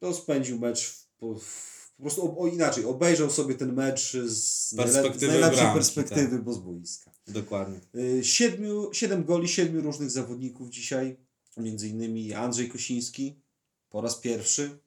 to 0.00 0.14
spędził 0.14 0.58
mecz 0.58 0.88
w, 0.88 1.06
po- 1.18 1.34
w 1.34 1.74
po 1.96 2.02
prostu 2.02 2.24
ob, 2.24 2.38
o, 2.38 2.46
inaczej, 2.46 2.84
obejrzał 2.84 3.30
sobie 3.30 3.54
ten 3.54 3.72
mecz 3.72 4.16
z, 4.26 4.74
Perspektywy 4.74 5.26
najlepszej 5.32 5.60
bramki, 5.60 5.74
perspektywy, 5.74 6.38
bo 6.38 6.52
z 6.52 6.58
boiska. 6.58 7.10
Dokładnie. 7.28 7.80
Y, 7.94 8.24
Siedmiu, 8.24 8.90
siedem 8.92 9.24
goli, 9.24 9.48
siedmiu 9.48 9.80
różnych 9.80 10.10
zawodników 10.10 10.70
dzisiaj, 10.70 11.16
między 11.56 11.88
innymi 11.88 12.34
Andrzej 12.34 12.68
Kosiński 12.68 13.40
po 13.90 14.00
raz 14.00 14.16
pierwszy. 14.16 14.78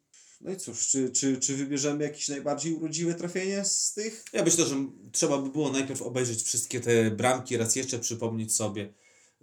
No 0.42 0.52
i 0.52 0.58
cóż, 0.58 0.88
czy, 0.88 1.10
czy, 1.10 1.38
czy 1.38 1.56
wybierzemy 1.58 2.04
jakieś 2.04 2.28
najbardziej 2.28 2.74
urodziwe 2.74 3.16
trafienie 3.16 3.66
z 3.66 3.94
tych? 3.94 4.26
Ja 4.34 4.44
myślę, 4.44 4.66
że 4.66 4.76
trzeba 5.12 5.38
by 5.38 5.50
było 5.50 5.72
najpierw 5.72 6.02
obejrzeć 6.02 6.44
wszystkie 6.44 6.80
te 6.80 7.12
bramki, 7.12 7.58
raz 7.58 7.76
jeszcze 7.76 8.00
przypomnieć 8.00 8.56
sobie, 8.56 8.94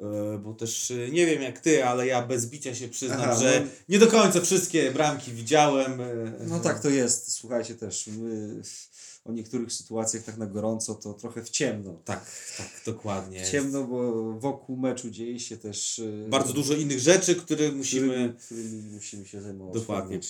e, 0.01 0.39
bo 0.39 0.55
też 0.55 0.91
e, 0.91 1.11
nie 1.11 1.27
wiem 1.27 1.43
jak 1.43 1.61
ty, 1.61 1.85
ale 1.85 2.07
ja 2.07 2.27
bez 2.27 2.47
bicia 2.47 2.75
się 2.75 2.89
przyznam, 2.89 3.21
Aha, 3.23 3.41
że 3.41 3.61
no- 3.65 3.71
nie 3.89 3.99
do 3.99 4.07
końca 4.07 4.41
wszystkie 4.41 4.91
bramki 4.91 5.33
widziałem. 5.33 6.03
No 6.47 6.61
tak 6.61 6.83
to 6.83 6.91
jest, 6.91 7.33
słuchajcie 7.33 7.75
też, 7.75 8.07
my 8.07 8.63
o 9.25 9.33
niektórych 9.33 9.73
sytuacjach 9.73 10.25
tak 10.25 10.37
na 10.37 10.47
gorąco 10.47 10.95
to 10.95 11.15
trochę 11.15 11.45
w 11.45 11.51
ciemno. 11.51 12.01
Tak, 12.05 12.31
tak, 12.59 12.83
dokładnie. 12.87 13.45
W 13.45 13.51
ciemno, 13.51 13.85
bo 13.85 14.33
wokół 14.33 14.77
meczu 14.77 15.11
dzieje 15.11 15.41
się 15.41 15.57
też 15.57 15.99
y, 15.99 16.27
Bardzo 16.31 16.53
dużo 16.53 16.75
innych 16.75 17.01
rzeczy, 17.01 17.35
które 17.35 17.73
musimy... 17.73 18.09
którymi, 18.09 18.35
którymi 18.39 18.95
musimy 18.95 19.27
się 19.27 19.43
zajmować. 19.43 19.75
Dokładnie. 19.75 20.21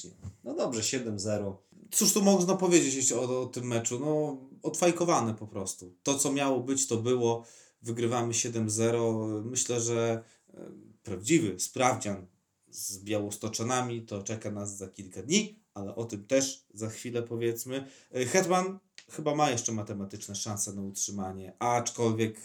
No 0.44 0.54
dobrze, 0.54 0.80
7-0. 0.80 1.54
Cóż 1.90 2.12
tu 2.12 2.22
można 2.22 2.56
powiedzieć 2.56 2.94
jeśli 2.94 3.16
o, 3.16 3.42
o 3.42 3.46
tym 3.46 3.66
meczu? 3.66 3.98
No, 4.00 4.38
odfajkowane 4.62 5.34
po 5.34 5.46
prostu. 5.46 5.94
To, 6.02 6.18
co 6.18 6.32
miało 6.32 6.60
być, 6.60 6.86
to 6.86 6.96
było. 6.96 7.44
Wygrywamy 7.82 8.32
7-0. 8.32 9.44
Myślę, 9.44 9.80
że 9.80 10.24
e, 10.54 10.70
prawdziwy 11.02 11.60
sprawdzian 11.60 12.26
z 12.70 12.98
Białostoczanami 12.98 14.02
to 14.02 14.22
czeka 14.22 14.50
nas 14.50 14.76
za 14.76 14.88
kilka 14.88 15.22
dni, 15.22 15.63
ale 15.74 15.94
o 15.94 16.04
tym 16.04 16.26
też 16.26 16.64
za 16.74 16.88
chwilę 16.90 17.22
powiedzmy. 17.22 17.86
E, 18.14 18.24
Hetman 18.26 18.78
chyba 19.10 19.34
ma 19.34 19.50
jeszcze 19.50 19.72
matematyczne 19.72 20.34
szanse 20.34 20.72
na 20.72 20.82
utrzymanie, 20.82 21.52
aczkolwiek 21.58 22.36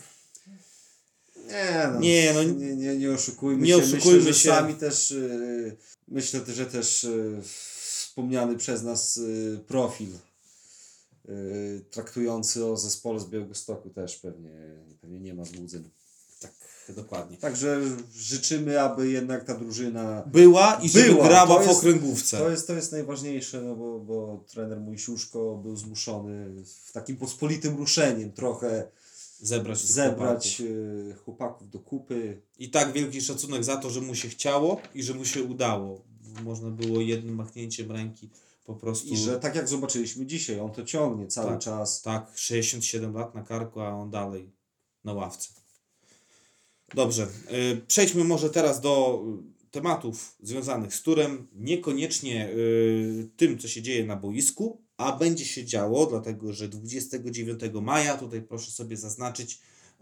Nie, 1.50 1.90
no, 1.94 2.00
Nie, 2.00 2.34
no, 2.34 2.44
nie, 2.44 2.76
nie, 2.76 2.98
nie 2.98 3.12
oszukujmy 3.12 3.62
nie 3.68 3.74
się. 3.74 3.78
oszukujmy 3.78 4.18
myślę, 4.18 4.34
że 4.34 4.40
się. 4.40 4.50
sami 4.50 4.74
też, 4.76 5.12
y, 5.12 5.78
myślę, 6.08 6.40
że 6.48 6.66
też 6.66 7.04
y, 7.04 7.42
wspomniany 7.44 8.58
przez 8.58 8.84
nas 8.84 9.18
y, 9.18 9.60
profil 9.68 10.10
y, 11.30 11.86
traktujący 11.92 12.66
o 12.66 12.78
zespole 12.78 13.20
z 13.20 13.26
Białegostoku 13.26 13.90
też 13.90 14.16
pewnie, 14.16 14.52
pewnie 15.02 15.20
nie 15.20 15.34
ma 15.34 15.44
złudzeń. 15.46 15.90
Tak 16.39 16.51
dokładnie. 16.96 17.38
Także 17.38 17.81
życzymy, 18.15 18.81
aby 18.81 19.10
jednak 19.12 19.43
ta 19.43 19.55
drużyna 19.55 20.24
Była 20.27 20.75
i 20.84 20.89
żeby 20.89 21.05
Była, 21.13 21.27
grała 21.27 21.55
to 21.55 21.63
w 21.63 21.67
jest- 21.67 21.79
okręgówce. 21.79 22.38
To 22.38 22.50
jest, 22.50 22.67
to 22.67 22.74
jest 22.74 22.91
najważniejsze, 22.91 23.62
no 23.62 23.75
bo, 23.75 24.00
bo 24.00 24.43
trener 24.48 24.79
Mojsiuszko 24.79 25.55
był 25.63 25.75
zmuszony 25.75 26.63
w 26.86 26.91
takim 26.91 27.17
pospolitym 27.17 27.77
ruszeniem 27.77 28.31
trochę 28.31 28.91
zebrać 29.41 29.86
zebrać 29.86 30.58
chłopaków. 30.58 31.12
y, 31.12 31.15
chłopaków 31.25 31.69
do 31.69 31.79
kupy. 31.79 32.41
I 32.60 32.69
tak 32.69 32.91
wielki 32.93 33.22
szacunek 33.22 33.63
za 33.63 33.77
to, 33.77 33.89
że 33.89 34.01
mu 34.01 34.15
się 34.15 34.29
chciało 34.29 34.81
i 34.96 35.03
że 35.03 35.13
mu 35.13 35.25
się 35.25 35.43
udało. 35.43 36.01
Można 36.43 36.69
było 36.69 37.01
jednym 37.01 37.36
machnięciem 37.36 37.91
ręki 37.91 38.29
po 38.65 38.75
prostu. 38.75 39.08
I 39.08 39.17
że 39.17 39.39
tak 39.39 39.55
jak 39.55 39.67
zobaczyliśmy 39.67 40.25
dzisiaj, 40.25 40.60
on 40.60 40.72
to 40.72 40.84
ciągnie 40.84 41.27
cały 41.27 41.50
Tak. 41.51 41.60
czas. 41.60 42.01
Tak, 42.01 42.31
67 42.36 43.13
lat 43.13 43.36
na 43.36 43.43
karku, 43.43 43.81
a 43.81 43.89
on 43.89 44.10
dalej 44.10 44.51
na 45.03 45.13
ławce. 45.13 45.50
Dobrze, 46.96 47.27
y, 47.74 47.81
przejdźmy 47.88 48.24
może 48.24 48.50
teraz 48.50 48.81
do 48.81 49.24
tematów 49.72 50.36
związanych 50.41 50.96
z 50.96 51.01
turem. 51.01 51.48
Niekoniecznie 51.55 52.50
y, 52.50 53.29
tym, 53.38 53.60
co 53.60 53.67
się 53.67 53.81
dzieje 53.81 54.05
na 54.05 54.15
boisku, 54.15 54.82
a 54.97 55.17
będzie 55.17 55.45
się 55.45 55.65
działo, 55.65 56.06
dlatego 56.06 56.54
że 56.54 56.67
29 56.67 57.62
maja, 57.82 58.17
tutaj 58.17 58.41
proszę 58.41 58.71
sobie 58.71 58.97
zaznaczyć 58.97 59.60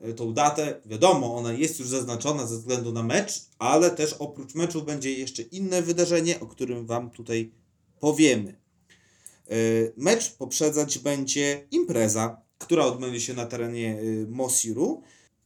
y, 0.07 0.13
tą 0.13 0.33
datę. 0.33 0.81
Wiadomo, 0.85 1.35
ona 1.35 1.53
jest 1.53 1.79
już 1.79 1.87
zaznaczona 1.87 2.47
ze 2.47 2.57
względu 2.57 2.91
na 2.91 3.03
mecz, 3.03 3.41
ale 3.59 3.91
też 3.91 4.13
oprócz 4.13 4.55
meczu 4.55 4.81
będzie 4.81 5.13
jeszcze 5.13 5.41
inne 5.41 5.81
wydarzenie, 5.81 6.39
o 6.39 6.47
którym 6.47 6.85
Wam 6.85 7.09
tutaj 7.09 7.51
powiemy. 7.99 8.55
Mecz 9.97 10.31
poprzedzać 10.31 10.99
będzie 10.99 11.67
impreza, 11.71 12.41
która 12.57 12.85
odbędzie 12.85 13.21
się 13.21 13.33
na 13.33 13.45
terenie 13.45 13.99
Mosiru. 14.27 15.03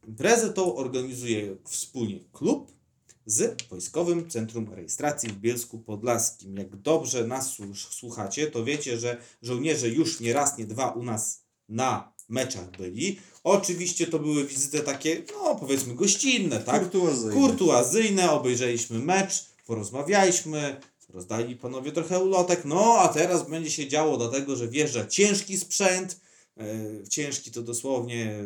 Imprezę 0.07 0.53
tą 0.53 0.75
organizuje 0.75 1.55
wspólnie 1.65 2.19
klub 2.33 2.71
z 3.25 3.61
Wojskowym 3.69 4.29
Centrum 4.29 4.73
Rejestracji 4.73 5.29
w 5.29 5.39
Bielsku 5.39 5.79
Podlaskim. 5.79 6.57
Jak 6.57 6.75
dobrze 6.75 7.27
nas 7.27 7.49
słuch- 7.53 7.93
słuchacie, 7.93 8.47
to 8.47 8.63
wiecie, 8.63 8.99
że 8.99 9.17
żołnierze 9.41 9.89
już 9.89 10.19
nie 10.19 10.33
raz, 10.33 10.57
nie 10.57 10.65
dwa 10.65 10.89
u 10.91 11.03
nas 11.03 11.43
na 11.69 12.13
meczach 12.29 12.71
byli. 12.77 13.19
Oczywiście 13.43 14.07
to 14.07 14.19
były 14.19 14.47
wizyty 14.47 14.79
takie, 14.79 15.23
no 15.33 15.55
powiedzmy 15.55 15.95
gościnne, 15.95 16.59
tak? 16.59 16.81
Kurtuazyjny. 16.81 17.33
kurtuazyjne, 17.33 18.31
obejrzeliśmy 18.31 18.99
mecz, 18.99 19.45
porozmawialiśmy, 19.65 20.81
rozdali 21.09 21.55
panowie 21.55 21.91
trochę 21.91 22.19
ulotek, 22.19 22.65
no 22.65 22.95
a 22.99 23.07
teraz 23.07 23.49
będzie 23.49 23.71
się 23.71 23.87
działo 23.87 24.17
dlatego, 24.17 24.55
że 24.55 24.67
wjeżdża 24.67 25.07
ciężki 25.07 25.57
sprzęt, 25.57 26.19
ciężki 27.09 27.51
to 27.51 27.61
dosłownie, 27.61 28.25
e, 28.25 28.43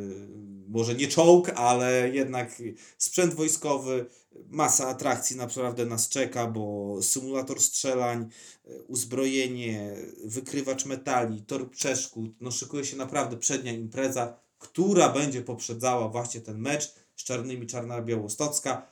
może 0.67 0.95
nie 0.95 1.07
czołg, 1.07 1.51
ale 1.55 2.09
jednak 2.09 2.61
sprzęt 2.97 3.33
wojskowy, 3.33 4.05
masa 4.49 4.87
atrakcji 4.87 5.35
naprawdę 5.35 5.85
nas 5.85 6.09
czeka, 6.09 6.47
bo 6.47 6.97
symulator 7.01 7.61
strzelań, 7.61 8.29
e, 8.65 8.83
uzbrojenie, 8.83 9.95
wykrywacz 10.23 10.85
metali, 10.85 11.41
tor 11.41 11.71
przeszkód, 11.71 12.31
no 12.41 12.51
szykuje 12.51 12.85
się 12.85 12.97
naprawdę 12.97 13.37
przednia 13.37 13.73
impreza, 13.73 14.39
która 14.59 15.09
będzie 15.09 15.41
poprzedzała 15.41 16.09
właśnie 16.09 16.41
ten 16.41 16.57
mecz 16.57 16.93
z 17.15 17.23
czarnymi 17.23 17.67
Czarna 17.67 18.01
Białostocka, 18.01 18.87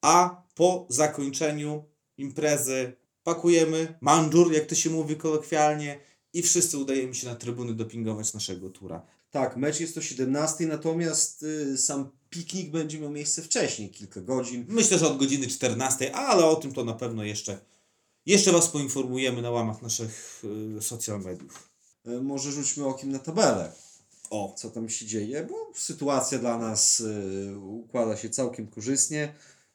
a 0.00 0.42
po 0.54 0.86
zakończeniu 0.88 1.84
imprezy 2.16 2.92
pakujemy 3.22 3.98
mandżur, 4.00 4.52
jak 4.52 4.66
to 4.66 4.74
się 4.74 4.90
mówi 4.90 5.16
kolokwialnie, 5.16 6.00
i 6.32 6.42
wszyscy 6.42 6.78
udajemy 6.78 7.14
się 7.14 7.26
na 7.26 7.34
trybuny 7.34 7.74
dopingować 7.74 8.34
naszego 8.34 8.70
tura. 8.70 9.06
Tak, 9.30 9.56
mecz 9.56 9.80
jest 9.80 9.98
o 9.98 10.02
17, 10.02 10.66
natomiast 10.66 11.42
y, 11.42 11.78
sam 11.78 12.10
piknik 12.30 12.70
będzie 12.70 13.00
miał 13.00 13.10
miejsce 13.10 13.42
wcześniej, 13.42 13.90
kilka 13.90 14.20
godzin. 14.20 14.64
Myślę, 14.68 14.98
że 14.98 15.06
od 15.08 15.18
godziny 15.18 15.46
14, 15.46 16.14
ale 16.14 16.44
o 16.44 16.56
tym 16.56 16.72
to 16.72 16.84
na 16.84 16.94
pewno 16.94 17.24
jeszcze, 17.24 17.58
jeszcze 18.26 18.52
Was 18.52 18.68
poinformujemy 18.68 19.42
na 19.42 19.50
łamach 19.50 19.82
naszych 19.82 20.42
y, 20.78 20.82
social 20.82 21.20
mediów. 21.20 21.68
Y, 22.06 22.22
może 22.22 22.52
rzućmy 22.52 22.86
okiem 22.86 23.12
na 23.12 23.18
tabelę, 23.18 23.72
O, 24.32 24.54
co 24.56 24.70
tam 24.70 24.88
się 24.88 25.06
dzieje, 25.06 25.46
bo 25.50 25.72
sytuacja 25.74 26.38
dla 26.38 26.58
nas 26.58 27.00
y, 27.00 27.58
układa 27.58 28.16
się 28.16 28.30
całkiem 28.30 28.66
korzystnie. 28.66 29.34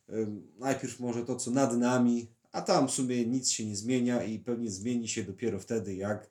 Y, 0.09 0.27
najpierw 0.59 0.99
może 0.99 1.25
to, 1.25 1.35
co 1.35 1.51
nad 1.51 1.77
nami, 1.77 2.27
a 2.57 2.61
tam 2.61 2.87
w 2.87 2.91
sumie 2.91 3.25
nic 3.25 3.49
się 3.49 3.65
nie 3.65 3.75
zmienia 3.75 4.23
i 4.23 4.39
pewnie 4.39 4.71
zmieni 4.71 5.07
się 5.07 5.23
dopiero 5.23 5.59
wtedy, 5.59 5.95
jak 5.95 6.29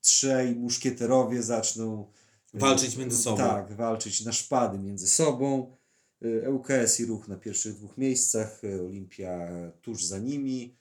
trzej 0.00 0.56
muszkieterowie 0.56 1.42
zaczną 1.42 2.06
y, 2.54 2.58
Walczyć 2.58 2.96
między 2.96 3.18
sobą. 3.18 3.36
Tak, 3.36 3.72
walczyć 3.76 4.24
na 4.24 4.32
szpady 4.32 4.78
między 4.78 5.08
sobą. 5.08 5.76
Y, 6.24 6.50
ŁKS 6.50 7.00
i 7.00 7.06
Ruch 7.06 7.28
na 7.28 7.36
pierwszych 7.36 7.74
dwóch 7.74 7.98
miejscach, 7.98 8.64
y, 8.64 8.82
Olimpia 8.82 9.48
tuż 9.82 10.04
za 10.04 10.18
nimi. 10.18 10.76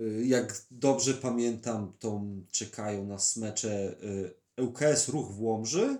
Y, 0.00 0.26
Jak 0.26 0.62
dobrze 0.70 1.14
pamiętam, 1.14 1.92
to 1.98 2.22
czekają 2.50 3.06
nas 3.06 3.36
mecze 3.36 3.96
y, 4.58 4.62
ŁKS 4.62 5.08
Ruch 5.08 5.32
w 5.32 5.42
Łomży 5.42 5.98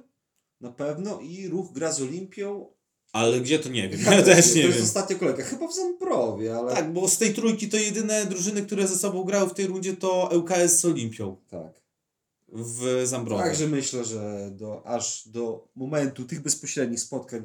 na 0.60 0.72
pewno 0.72 1.20
i 1.20 1.48
Ruch 1.48 1.72
gra 1.72 1.92
z 1.92 2.02
Olimpią. 2.02 2.66
Ale 3.12 3.40
gdzie 3.40 3.58
to 3.58 3.68
nie 3.68 3.88
wiem, 3.88 4.00
ja 4.00 4.22
też 4.22 4.48
to 4.48 4.54
nie 4.54 4.62
jest 4.62 4.76
wiem. 4.76 4.84
ostatnia 4.84 5.16
kolejka, 5.16 5.42
chyba 5.42 5.66
w 5.66 5.74
Zambrowie, 5.74 6.56
ale 6.56 6.74
Tak, 6.74 6.92
bo 6.92 7.08
z 7.08 7.18
tej 7.18 7.34
trójki 7.34 7.68
to 7.68 7.76
jedyne 7.76 8.26
drużyny, 8.26 8.62
które 8.62 8.88
ze 8.88 8.96
sobą 8.96 9.24
grały 9.24 9.50
w 9.50 9.54
tej 9.54 9.66
rundzie 9.66 9.96
to 9.96 10.30
ŁKS 10.36 10.80
z 10.80 10.84
Olimpią 10.84 11.36
tak. 11.50 11.80
w 12.48 13.02
Zambrowie. 13.04 13.42
Także 13.42 13.66
myślę, 13.66 14.04
że 14.04 14.50
do, 14.52 14.86
aż 14.86 15.28
do 15.28 15.68
momentu 15.76 16.24
tych 16.24 16.40
bezpośrednich 16.42 17.00
spotkań 17.00 17.42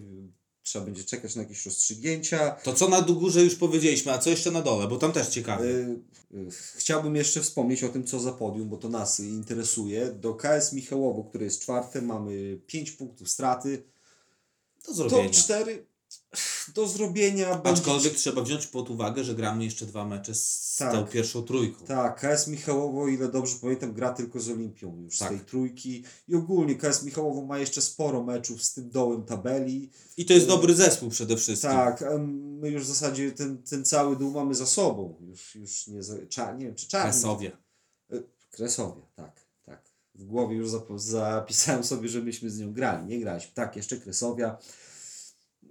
trzeba 0.63 0.85
będzie 0.85 1.03
czekać 1.03 1.35
na 1.35 1.41
jakieś 1.41 1.65
rozstrzygnięcia. 1.65 2.51
To 2.51 2.73
co 2.73 2.89
na 2.89 3.01
górze 3.01 3.43
już 3.43 3.55
powiedzieliśmy, 3.55 4.11
a 4.11 4.17
co 4.17 4.29
jeszcze 4.29 4.51
na 4.51 4.61
dole, 4.61 4.87
bo 4.87 4.97
tam 4.97 5.11
też 5.11 5.27
ciekawe. 5.27 5.65
Y, 5.65 5.99
y, 6.33 6.47
Chciałbym 6.75 7.15
jeszcze 7.15 7.41
wspomnieć 7.41 7.83
o 7.83 7.89
tym, 7.89 8.03
co 8.03 8.19
za 8.19 8.31
podium, 8.31 8.69
bo 8.69 8.77
to 8.77 8.89
nas 8.89 9.19
interesuje. 9.19 10.11
Do 10.11 10.33
KS 10.33 10.73
Michałowo, 10.73 11.23
które 11.23 11.45
jest 11.45 11.61
czwarte, 11.61 12.01
mamy 12.01 12.59
5 12.67 12.91
punktów 12.91 13.29
straty. 13.29 13.83
Do 14.87 14.93
zrobienia. 14.93 15.23
Top 15.29 15.35
4 15.37 15.85
do 16.75 16.87
zrobienia. 16.87 17.55
będzie- 17.57 17.81
Aczkolwiek 17.81 18.13
trzeba 18.13 18.41
wziąć 18.41 18.67
pod 18.67 18.89
uwagę, 18.89 19.23
że 19.23 19.35
gramy 19.35 19.63
jeszcze 19.65 19.85
dwa 19.85 20.05
mecze 20.05 20.35
z 20.35 20.75
Tak. 20.79 20.91
tą 20.93 21.05
pierwszą 21.05 21.41
trójką. 21.43 21.85
Tak, 21.85 22.19
KS 22.19 22.47
Michałowo, 22.47 23.07
ile 23.07 23.27
dobrze 23.31 23.55
pamiętam, 23.61 23.93
gra 23.93 24.13
tylko 24.13 24.39
z 24.39 24.49
Olimpią 24.49 24.97
już 25.03 25.17
Tak. 25.17 25.27
z 25.27 25.31
tej 25.31 25.45
trójki. 25.45 26.03
I 26.27 26.35
ogólnie 26.35 26.75
KS 26.75 27.03
Michałowo 27.03 27.41
ma 27.45 27.57
jeszcze 27.59 27.81
sporo 27.81 28.23
meczów 28.23 28.63
z 28.63 28.73
tym 28.73 28.89
dołem 28.89 29.23
tabeli. 29.25 29.89
I 30.17 30.25
to 30.25 30.33
jest 30.33 30.47
dobry 30.47 30.75
zespół 30.75 31.09
przede 31.09 31.37
wszystkim. 31.37 31.69
Tak, 31.71 32.03
my 32.33 32.69
już 32.69 32.83
w 32.83 32.87
zasadzie 32.87 33.31
ten, 33.31 33.63
ten 33.63 33.85
cały 33.85 34.15
dół 34.15 34.31
mamy 34.31 34.55
za 34.55 34.65
sobą. 34.65 35.15
Już, 35.21 35.55
już 35.55 35.87
nie, 35.87 36.03
za, 36.03 36.15
cza, 36.29 36.53
nie 36.53 36.65
wiem, 36.65 36.75
czy 36.75 36.87
czarny. 36.87 37.11
Kresowie. 37.11 37.51
Kresowie, 38.51 39.01
tak, 39.15 39.25
tak. 39.35 39.42
W 40.15 40.23
głowie 40.25 40.55
już 40.55 40.69
zapisałem 40.97 41.83
sobie, 41.83 42.09
że 42.09 42.21
myśmy 42.21 42.49
z 42.49 42.59
nią 42.59 42.73
grali. 42.73 43.07
Nie 43.07 43.19
graliśmy. 43.19 43.51
Tak, 43.53 43.75
jeszcze 43.75 43.97
Kresowia. 43.97 44.57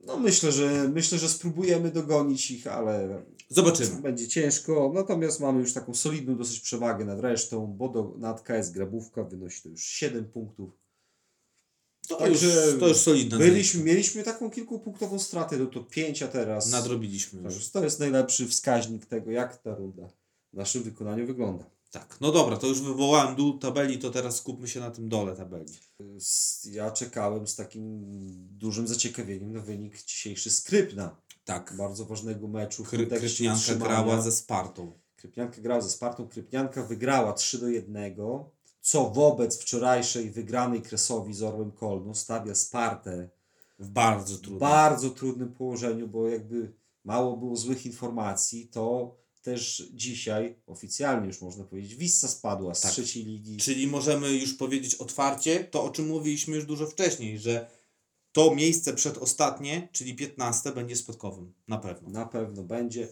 No 0.07 0.18
myślę, 0.18 0.52
że 0.52 0.88
myślę, 0.88 1.18
że 1.18 1.28
spróbujemy 1.28 1.90
dogonić 1.90 2.50
ich, 2.50 2.66
ale 2.66 3.22
Zobaczymy. 3.48 4.02
będzie 4.02 4.28
ciężko. 4.28 4.92
Natomiast 4.94 5.40
mamy 5.40 5.61
już 5.61 5.72
taką 5.72 5.94
solidną 5.94 6.37
dosyć 6.37 6.61
przewagę 6.61 7.05
nad 7.05 7.20
resztą, 7.20 7.66
bo 7.66 7.88
do, 7.88 8.14
nad 8.18 8.42
KS 8.42 8.70
Grabówka 8.70 9.24
wynosi 9.24 9.62
to 9.62 9.68
już 9.68 9.85
7 9.85 10.24
punktów. 10.24 10.70
To, 12.09 12.16
Także 12.16 12.66
już, 12.66 12.81
to 12.81 12.88
już 12.88 12.96
solidne. 12.96 13.38
Byliśmy, 13.38 13.85
mieliśmy 13.85 14.22
taką 14.22 14.50
kilkupunktową 14.50 15.18
stratę, 15.18 15.57
no 15.57 15.66
to 15.66 15.81
5, 15.81 16.22
a 16.22 16.28
teraz 16.28 16.70
Nadrobiliśmy 16.70 17.42
już. 17.42 17.70
To 17.70 17.85
jest 17.85 18.00
najlepszy 18.00 18.48
wskaźnik 18.48 19.07
tego, 19.07 19.31
jak 19.31 19.62
ta 19.62 19.74
runda 19.74 20.09
w 20.52 20.57
naszym 20.57 20.83
wykonaniu 20.83 21.26
wygląda. 21.26 21.64
Tak. 21.92 22.16
No 22.20 22.33
dobra, 22.33 22.57
to 22.57 22.66
już 22.66 22.81
wywołałem 22.81 23.37
dół 23.37 23.59
tabeli, 23.59 23.98
to 23.98 24.11
teraz 24.11 24.37
skupmy 24.37 24.68
się 24.68 24.81
na 24.81 24.90
tym 24.90 25.09
dole 25.09 25.37
tabeli. 25.37 25.72
Ja 26.64 26.90
czekałem 26.90 27.46
z 27.46 27.57
takim 27.57 28.02
dużym 28.59 28.88
zaciekawieniem 28.88 29.52
na 29.52 29.61
wynik 29.61 30.02
dzisiejszy 30.02 30.50
Skrypna. 30.50 31.16
Tak. 31.44 31.74
Bardzo 31.78 32.05
ważnego 32.05 32.48
meczu 32.48 32.85
Kry, 32.85 33.07
Krypnianka 33.07 33.74
grała 33.74 34.20
ze 34.20 34.33
Spartą. 34.33 34.92
Krypnianka 35.16 35.61
grała 35.61 35.81
ze 35.81 35.90
Spartą. 35.90 36.28
Krypnianka 36.28 36.83
wygrała 36.83 37.33
3 37.33 37.59
do 37.59 37.68
1, 37.68 38.14
co 38.81 39.11
wobec 39.11 39.59
wczorajszej 39.61 40.31
wygranej 40.31 40.83
Kresowi 40.83 41.35
z 41.35 41.42
Orłem 41.42 41.72
Kolno 41.72 42.14
stawia 42.14 42.55
Spartę 42.55 43.28
W 43.78 43.88
bardzo 43.88 44.38
trudnym. 44.38 44.59
bardzo 44.59 45.11
trudnym 45.11 45.52
położeniu, 45.52 46.09
bo 46.09 46.28
jakby 46.28 46.72
mało 47.05 47.37
było 47.37 47.57
złych 47.57 47.87
informacji, 47.87 48.68
to 48.68 49.14
też 49.42 49.88
dzisiaj 49.92 50.57
oficjalnie 50.66 51.26
już 51.26 51.40
można 51.40 51.64
powiedzieć, 51.64 51.94
Wissa 51.94 52.28
spadła 52.28 52.74
z 52.74 52.81
Tak. 52.81 52.92
trzeciej 52.92 53.24
ligi. 53.24 53.57
Czyli 53.57 53.87
możemy 53.87 54.33
już 54.33 54.55
powiedzieć 54.55 54.94
otwarcie 54.94 55.64
to, 55.64 55.85
o 55.85 55.90
czym 55.90 56.07
mówiliśmy 56.07 56.57
już 56.57 56.64
dużo 56.66 56.87
wcześniej, 56.87 57.38
że 57.38 57.70
to 58.33 58.55
miejsce 58.55 58.94
przedostatnie, 58.94 59.88
czyli 59.92 60.14
15, 60.16 60.72
będzie 60.72 60.96
spadkowym. 60.96 61.52
Na 61.68 61.78
pewno. 61.78 62.09
Na 62.11 62.26
pewno 62.26 62.62
będzie. 62.62 63.09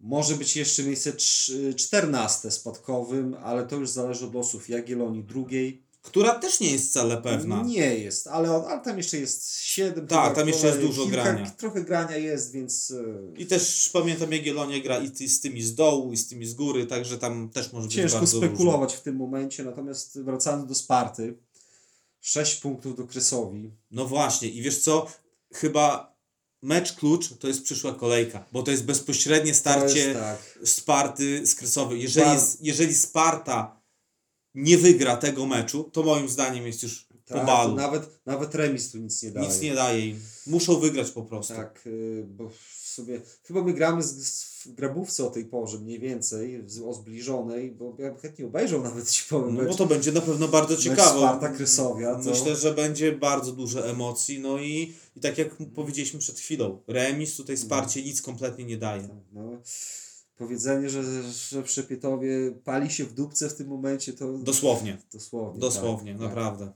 Może 0.00 0.34
być 0.34 0.56
jeszcze 0.56 0.82
miejsce 0.82 1.12
trz- 1.12 1.74
14 1.76 2.50
spadkowym, 2.50 3.34
ale 3.34 3.66
to 3.66 3.76
już 3.76 3.90
zależy 3.90 4.26
od 4.26 4.34
losów 4.34 4.68
Jagiellonii 4.68 5.24
drugiej. 5.24 5.82
Która 6.02 6.34
też 6.34 6.60
nie 6.60 6.70
jest 6.72 6.90
wcale 6.90 7.22
pewna. 7.22 7.62
Nie 7.62 7.98
jest, 7.98 8.26
ale, 8.26 8.48
ale 8.50 8.80
tam 8.80 8.96
jeszcze 8.96 9.18
jest 9.18 9.60
7. 9.60 10.06
Tak, 10.06 10.34
tam 10.34 10.48
jeszcze 10.48 10.66
jest 10.66 10.80
dużo 10.80 11.06
grania. 11.06 11.50
Trochę 11.50 11.84
grania 11.84 12.16
jest, 12.16 12.52
więc 12.52 12.90
e, 12.90 13.40
I 13.40 13.46
też 13.46 13.90
pamiętam, 13.92 14.32
Jagiellonia 14.32 14.80
gra 14.82 14.98
i 14.98 15.28
z 15.28 15.40
tymi 15.40 15.62
z 15.62 15.74
dołu, 15.74 16.12
i 16.12 16.16
z 16.16 16.28
tymi 16.28 16.46
z 16.46 16.54
góry, 16.54 16.86
także 16.86 17.18
tam 17.18 17.50
też 17.50 17.72
może 17.72 17.86
być 17.86 17.96
ciężko 17.96 18.18
bardzo 18.18 18.36
spekulować 18.38 18.94
w 18.94 19.00
tym 19.00 19.16
momencie. 19.16 19.64
Natomiast 19.64 20.20
wracając 20.22 20.66
do 20.68 20.74
Sparty, 20.74 21.38
6 22.20 22.60
punktów 22.60 22.96
do 22.96 23.06
Kresowi. 23.06 23.70
No 23.90 24.06
właśnie, 24.06 24.48
i 24.48 24.62
wiesz 24.62 24.78
co? 24.78 25.06
Chyba 25.54 26.16
mecz 26.62 26.92
klucz 26.92 27.38
to 27.38 27.48
jest 27.48 27.62
przyszła 27.62 27.94
kolejka, 27.94 28.44
bo 28.52 28.62
to 28.62 28.70
jest 28.70 28.84
bezpośrednie 28.84 29.54
starcie 29.54 29.98
jest 29.98 30.20
tak. 30.20 30.58
Sparty 30.64 31.46
z 31.46 31.54
Kresowy. 31.54 31.98
Jeżeli, 31.98 32.26
Bar- 32.26 32.56
jeżeli 32.60 32.94
Sparta 32.94 33.77
nie 34.58 34.78
wygra 34.78 35.16
tego 35.16 35.46
meczu, 35.46 35.84
to 35.92 36.02
moim 36.02 36.28
zdaniem 36.28 36.66
jest 36.66 36.82
już 36.82 37.08
po 37.28 37.34
Tak, 37.34 37.46
balu. 37.46 37.70
to 37.70 37.76
nawet, 37.76 38.10
nawet 38.26 38.54
remis 38.54 38.90
tu 38.90 38.98
nic 38.98 39.22
nie 39.22 39.30
daje. 39.30 39.48
Nic 39.48 39.60
nie 39.60 39.74
daje 39.74 40.08
im. 40.08 40.20
Muszą 40.46 40.80
wygrać 40.80 41.10
po 41.10 41.22
prostu. 41.22 41.54
Tak, 41.54 41.82
y, 41.86 42.24
bo 42.28 42.50
sobie. 42.82 43.20
Chyba 43.44 43.62
my 43.62 43.72
gramy 43.74 44.02
z, 44.02 44.26
z, 44.26 44.48
w 44.66 44.74
grabówce 44.74 45.26
o 45.26 45.30
tej 45.30 45.44
porze 45.44 45.78
mniej 45.78 45.98
więcej, 46.00 46.64
o 46.86 46.92
zbliżonej, 46.92 47.70
bo 47.70 47.96
ja 47.98 48.10
bym 48.10 48.20
chętnie 48.20 48.46
obejrzał 48.46 48.82
nawet 48.82 49.10
ci 49.10 49.24
powiem. 49.28 49.54
No 49.54 49.62
mecz- 49.62 49.68
bo 49.68 49.74
to 49.74 49.86
będzie 49.86 50.12
na 50.12 50.20
pewno 50.20 50.48
bardzo 50.48 50.76
ciekawe. 50.76 51.18
Sparta 51.18 51.48
Krysowia. 51.48 52.14
To, 52.14 52.30
Myślę, 52.30 52.56
że 52.56 52.74
będzie 52.74 53.12
bardzo 53.12 53.52
dużo 53.52 53.88
emocji. 53.88 54.40
No 54.40 54.58
i, 54.58 54.94
i 55.16 55.20
tak 55.20 55.38
jak 55.38 55.48
powiedzieliśmy 55.74 56.18
przed 56.20 56.38
chwilą, 56.38 56.82
remis 56.86 57.36
tutaj 57.36 57.56
Sparcie 57.56 58.02
nic 58.02 58.22
kompletnie 58.22 58.64
nie 58.64 58.76
daje. 58.76 59.08
no, 59.32 59.42
powiedzenie, 60.38 60.90
że, 60.90 61.22
że 61.32 61.62
przy 61.62 61.84
Pietowie 61.84 62.52
pali 62.64 62.90
się 62.90 63.04
w 63.04 63.12
dupce 63.14 63.48
w 63.48 63.54
tym 63.54 63.68
momencie, 63.68 64.12
to 64.12 64.38
Dosłownie. 64.38 64.98
dosłownie. 65.12 65.60
Dosłownie, 65.60 66.12
tak, 66.12 66.20
tak. 66.20 66.28
naprawdę. 66.28 66.72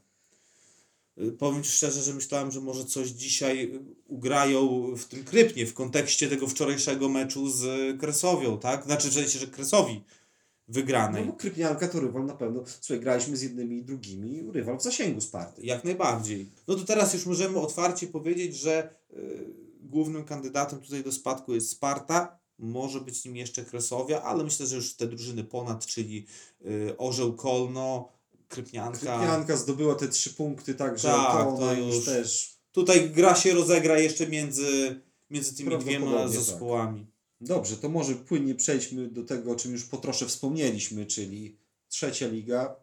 Y, 1.19 1.33
Powiem 1.33 1.63
Ci 1.63 1.71
szczerze, 1.71 2.03
że 2.03 2.15
myślałem, 2.15 2.51
że 2.51 2.61
może 2.61 2.85
coś 2.85 3.09
dzisiaj 3.09 3.65
y, 3.75 3.81
ugrają 4.09 4.93
w 4.97 5.05
tym 5.05 5.25
Krypnie, 5.25 5.67
w 5.67 5.75
kontekście 5.75 6.29
tego 6.29 6.47
wczorajszego 6.49 7.09
meczu 7.09 7.51
z 7.51 7.65
Kresowią, 8.01 8.59
tak? 8.59 8.85
Znaczy, 8.85 9.11
że, 9.11 9.29
że 9.29 9.47
Kresowi 9.47 9.95
No 9.95 10.75
wygranej. 10.75 11.25
bo 11.25 11.33
Krypnianka 11.33 11.89
to 11.89 12.01
rywal 12.01 12.25
na 12.27 12.35
pewno. 12.35 12.63
Słuchaj, 12.81 13.01
graliśmy 13.01 13.37
z 13.37 13.43
jednymi 13.43 13.77
i 13.79 13.85
drugimi, 13.85 14.51
rywal 14.53 14.79
w 14.79 14.83
zasięgu 14.83 15.21
Sparty. 15.21 15.63
Jak 15.63 15.85
najbardziej. 15.85 16.49
No 16.69 16.75
to 16.75 16.85
teraz 16.85 17.15
już 17.15 17.27
możemy 17.27 17.59
otwarcie 17.59 18.07
powiedzieć, 18.07 18.57
że 18.57 18.95
y, 19.11 19.55
głównym 19.81 20.25
kandydatem 20.25 20.81
tutaj 20.81 21.05
do 21.05 21.13
spadku 21.13 21.55
jest 21.55 21.71
Sparta. 21.71 22.42
Może 22.59 23.01
być 23.01 23.25
nim 23.25 23.37
jeszcze 23.37 23.65
Kresowia, 23.65 24.23
ale 24.23 24.45
myślę, 24.45 24.67
że 24.67 24.77
już 24.77 24.95
te 24.95 25.07
drużyny 25.07 25.45
ponad, 25.45 25.87
czyli 25.87 26.27
y, 26.67 26.95
Orzeł 26.99 27.35
Kolno, 27.35 28.13
Krypnianka. 28.49 28.99
Krypnianka 28.99 29.57
zdobyła 29.57 29.95
te 29.95 30.09
trzy 30.09 30.31
punkty, 30.35 30.75
także 30.75 31.09
Tak, 31.09 31.45
to, 31.45 31.75
już 31.75 32.05
też 32.05 32.53
Tutaj 32.73 33.11
gra 33.11 33.35
się 33.35 33.55
rozegra 33.55 33.99
jeszcze 33.99 34.27
między, 34.27 35.01
między 35.31 35.57
tymi 35.57 35.79
dwiema 35.79 36.07
Prawdopodobnie 36.07 36.41
zespołami. 36.41 37.07
Dobrze, 37.41 37.77
to 37.77 37.89
może 37.89 38.15
płynnie 38.15 38.55
przejdźmy 38.55 39.09
do 39.09 39.25
tego, 39.25 39.53
o 39.53 39.57
czym 39.57 39.73
już 39.73 39.85
po 39.85 39.97
trosze 39.97 40.27
wspomnieliśmy, 40.27 41.07
czyli 41.07 41.57
trzecia 41.89 42.27
liga. 42.29 42.77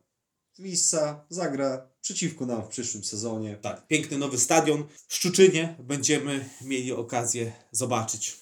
Wissa 0.59 1.25
zagra 1.29 1.87
przeciwko 2.01 2.45
nam 2.45 2.63
w 2.63 2.67
przyszłym 2.67 3.03
sezonie. 3.03 3.57
Tak, 3.61 3.87
piękny 3.87 4.17
nowy 4.17 4.37
stadion 4.37 4.83
w 5.07 5.15
Szczuczynie 5.15 5.75
będziemy 5.79 6.49
mieli 6.61 6.91
okazję 6.91 7.51
zobaczyć. 7.71 8.37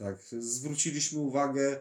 Tak, 0.00 0.22
zwróciliśmy 0.38 1.18
uwagę 1.18 1.80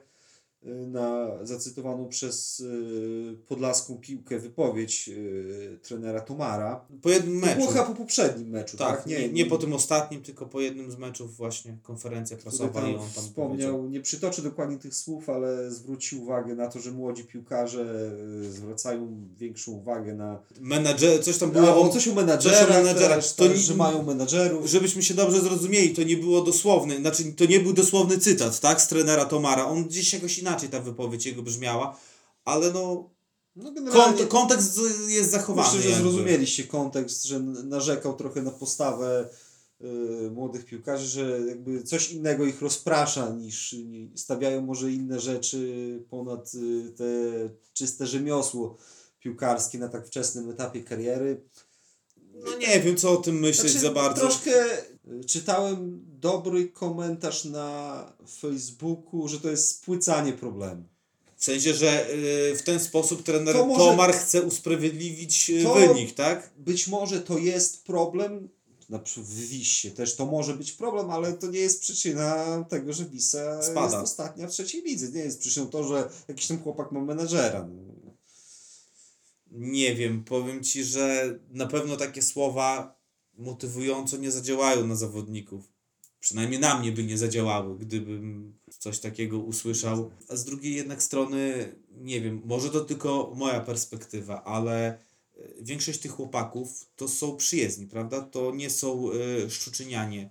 na 0.63 1.28
zacytowaną 1.43 2.08
przez 2.10 2.60
y, 2.60 3.38
podlaską 3.48 3.98
piłkę 3.98 4.39
wypowiedź 4.39 5.10
y, 5.13 5.80
trenera 5.84 6.22
Tomara. 6.22 6.86
Po 7.02 7.10
jednym 7.10 7.36
meczu. 7.38 7.67
chyba 7.67 7.84
po 7.86 7.95
poprzednim 7.95 8.50
meczu, 8.50 8.78
tak? 8.78 8.98
Tak, 8.98 9.06
nie, 9.08 9.30
nie 9.30 9.45
po 9.45 9.58
tym 9.58 9.74
ostatnim, 9.74 10.22
tylko 10.22 10.45
po 10.45 10.62
jednym 10.62 10.91
z 10.91 10.98
meczów 10.98 11.38
właśnie 11.38 11.78
konferencja 11.84 12.38
prasowa 12.38 12.88
i 12.88 12.95
on 12.95 13.00
tam 13.00 13.24
wspomniał, 13.24 13.50
powiedział. 13.50 13.89
nie 13.89 14.02
przytoczę 14.02 14.41
dokładnie 14.41 14.78
tych 14.78 14.95
słów, 14.95 15.30
ale 15.30 15.72
zwrócił 15.72 16.22
uwagę 16.24 16.56
na 16.56 16.67
to, 16.67 16.80
że 16.80 16.91
młodzi 16.91 17.24
piłkarze 17.24 18.12
y, 18.45 18.52
zwracają 18.52 19.17
większą 19.38 19.72
uwagę 19.72 20.13
na 20.13 20.39
Menadżer, 20.62 21.24
coś 21.24 21.38
tam 21.38 21.52
Było 21.52 21.65
było, 21.65 21.82
o 21.82 21.89
coś 21.89 22.08
o 22.08 22.13
menadżerach, 22.15 22.98
też, 22.98 23.34
To 23.34 23.43
tak, 23.48 23.56
ni- 23.58 23.63
że 23.63 23.76
mają 23.76 24.04
menadżerów. 24.04 24.65
żebyśmy 24.65 25.04
się 25.04 25.13
dobrze 25.13 25.41
zrozumieli, 25.41 25.89
to 25.95 26.04
nie 26.04 26.17
było 26.17 26.41
dosłowne, 26.41 26.98
znaczy 26.98 27.24
to 27.34 27.45
nie 27.45 27.60
był 27.60 27.74
dosłowny 27.74 28.17
cytat, 28.17 28.60
tak, 28.60 28.82
z 28.82 28.88
trenera 28.88 29.26
Tomara. 29.26 29.65
On 29.65 29.86
gdzieś 29.86 30.13
jakoś 30.13 30.38
inaczej 30.38 30.49
ta 30.70 30.80
wypowiedź 30.80 31.26
jego 31.26 31.42
brzmiała, 31.44 32.00
ale 32.46 32.72
no 32.74 33.10
No 33.56 33.72
generalnie 33.72 34.26
kontekst 34.26 34.80
jest 35.08 35.32
zachowany. 35.32 35.78
myślę, 35.78 35.92
że 35.92 35.98
zrozumieliście 36.02 36.64
kontekst, 36.64 37.24
że 37.24 37.40
narzekał 37.40 38.16
trochę 38.16 38.42
na 38.42 38.52
postawę 38.52 39.30
y, 39.82 40.32
młodych 40.32 40.66
piłkarzy, 40.66 41.06
że 41.08 41.40
jakby 41.48 41.84
coś 41.84 42.12
innego 42.12 42.46
ich 42.46 42.62
rozprasza 42.62 43.30
niż 43.30 43.74
ni- 43.74 44.12
stawiają 44.16 44.62
może 44.62 44.92
inne 44.92 45.20
rzeczy 45.20 46.04
ponad 46.10 46.52
y, 46.56 46.92
te 46.98 47.04
czyste 47.74 48.08
rzemiosło 48.08 48.78
piłkarskie 49.20 49.80
na 49.80 49.90
tak 49.90 50.08
wczesnym 50.08 50.50
etapie 50.50 50.84
kariery. 50.84 51.42
No 52.34 52.58
nie 52.58 52.80
wiem, 52.80 52.98
co 52.98 53.12
o 53.12 53.18
tym 53.18 53.40
myśleć 53.40 53.72
Znaczy, 53.72 53.86
za 53.88 53.92
bardzo. 53.94 54.22
Troszkę 54.22 54.52
czytałem 55.28 56.06
dobry 56.20 56.68
komentarz 56.68 57.46
na 57.46 58.06
Facebooku, 58.40 59.28
że 59.28 59.40
to 59.40 59.50
jest 59.50 59.70
spłycanie 59.70 60.34
problemu. 60.34 60.84
W 61.38 61.44
sensie, 61.44 61.74
że 61.74 62.10
y, 62.14 62.56
w 62.58 62.62
ten 62.64 62.80
sposób 62.80 63.24
trener 63.24 63.56
To 63.56 63.66
może- 63.66 63.86
Tomar 63.86 64.14
chce 64.14 64.42
usprawiedliwić 64.42 65.50
y, 65.50 65.64
wynik, 65.74 66.16
tak? 66.16 66.52
Być 66.58 66.88
może 66.88 67.22
to 67.22 67.38
jest 67.38 67.84
problem, 67.84 68.50
na 68.90 69.00
przykład 69.00 69.28
w 69.28 69.48
Wisie 69.48 69.92
też 69.92 70.16
to 70.16 70.26
może 70.26 70.54
być 70.54 70.72
problem, 70.72 71.10
ale 71.12 71.34
to 71.34 71.48
nie 71.48 71.60
jest 71.60 71.82
przyczyna 71.82 72.64
tego, 72.70 72.94
że 72.94 73.06
Wisa 73.06 73.64
Spada. 73.64 73.82
jest 73.84 73.96
ostatnia 74.12 74.48
w 74.48 74.52
trzeciej 74.52 74.82
lidze. 74.84 75.12
Nie 75.12 75.22
jest 75.22 75.40
przyczyną 75.40 75.68
to, 75.68 75.84
że 75.84 76.10
jakiś 76.28 76.48
tam 76.48 76.60
chłopak 76.64 76.92
ma 76.92 77.02
menadżera. 77.02 77.68
No. 77.68 78.14
Nie 79.52 79.96
wiem, 79.96 80.24
powiem 80.24 80.64
ci, 80.64 80.84
że 80.84 81.36
na 81.52 81.66
pewno 81.68 81.98
takie 81.98 82.22
słowa 82.22 82.99
motywująco 83.39 84.17
nie 84.17 84.32
zadziałają 84.32 84.88
na 84.88 84.95
zawodników. 84.95 85.71
Przynajmniej 86.19 86.60
na 86.60 86.80
mnie 86.80 86.91
by 86.91 87.04
nie 87.04 87.17
zadziałały, 87.17 87.78
gdybym 87.78 88.54
coś 88.80 88.99
takiego 88.99 89.39
usłyszał. 89.39 90.12
A 90.30 90.36
z 90.36 90.45
drugiej 90.45 90.75
jednak 90.75 91.04
strony, 91.04 91.75
nie 91.91 92.21
wiem, 92.21 92.41
może 92.45 92.69
to 92.69 92.82
tylko 92.82 93.34
moja 93.36 93.60
perspektywa, 93.60 94.43
ale 94.43 94.88
e, 94.88 94.97
większość 95.62 95.99
tych 95.99 96.12
chłopaków 96.12 96.86
to 96.95 97.08
są 97.08 97.36
przyjezdni, 97.36 97.88
prawda? 97.88 98.21
To 98.21 98.56
nie 98.56 98.69
są 98.69 99.12
y, 99.12 99.49
szczuczynianie. 99.49 100.30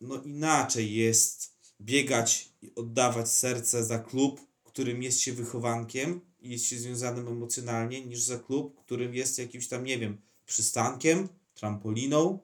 No 0.00 0.22
inaczej 0.22 0.94
jest 0.94 1.54
biegać 1.80 2.48
i 2.62 2.74
oddawać 2.74 3.30
serce 3.30 3.84
za 3.84 3.98
klub, 3.98 4.40
którym 4.64 5.02
jest 5.02 5.20
się 5.20 5.32
wychowankiem 5.32 6.20
i 6.40 6.50
jest 6.50 6.64
się 6.64 6.78
związanym 6.78 7.28
emocjonalnie, 7.28 8.04
niż 8.06 8.20
za 8.20 8.38
klub, 8.38 8.84
którym 8.84 9.14
jest 9.14 9.38
jakimś 9.38 9.68
tam, 9.68 9.84
nie 9.84 9.98
wiem, 9.98 10.18
przystankiem, 10.46 11.28
trampoliną. 11.64 12.38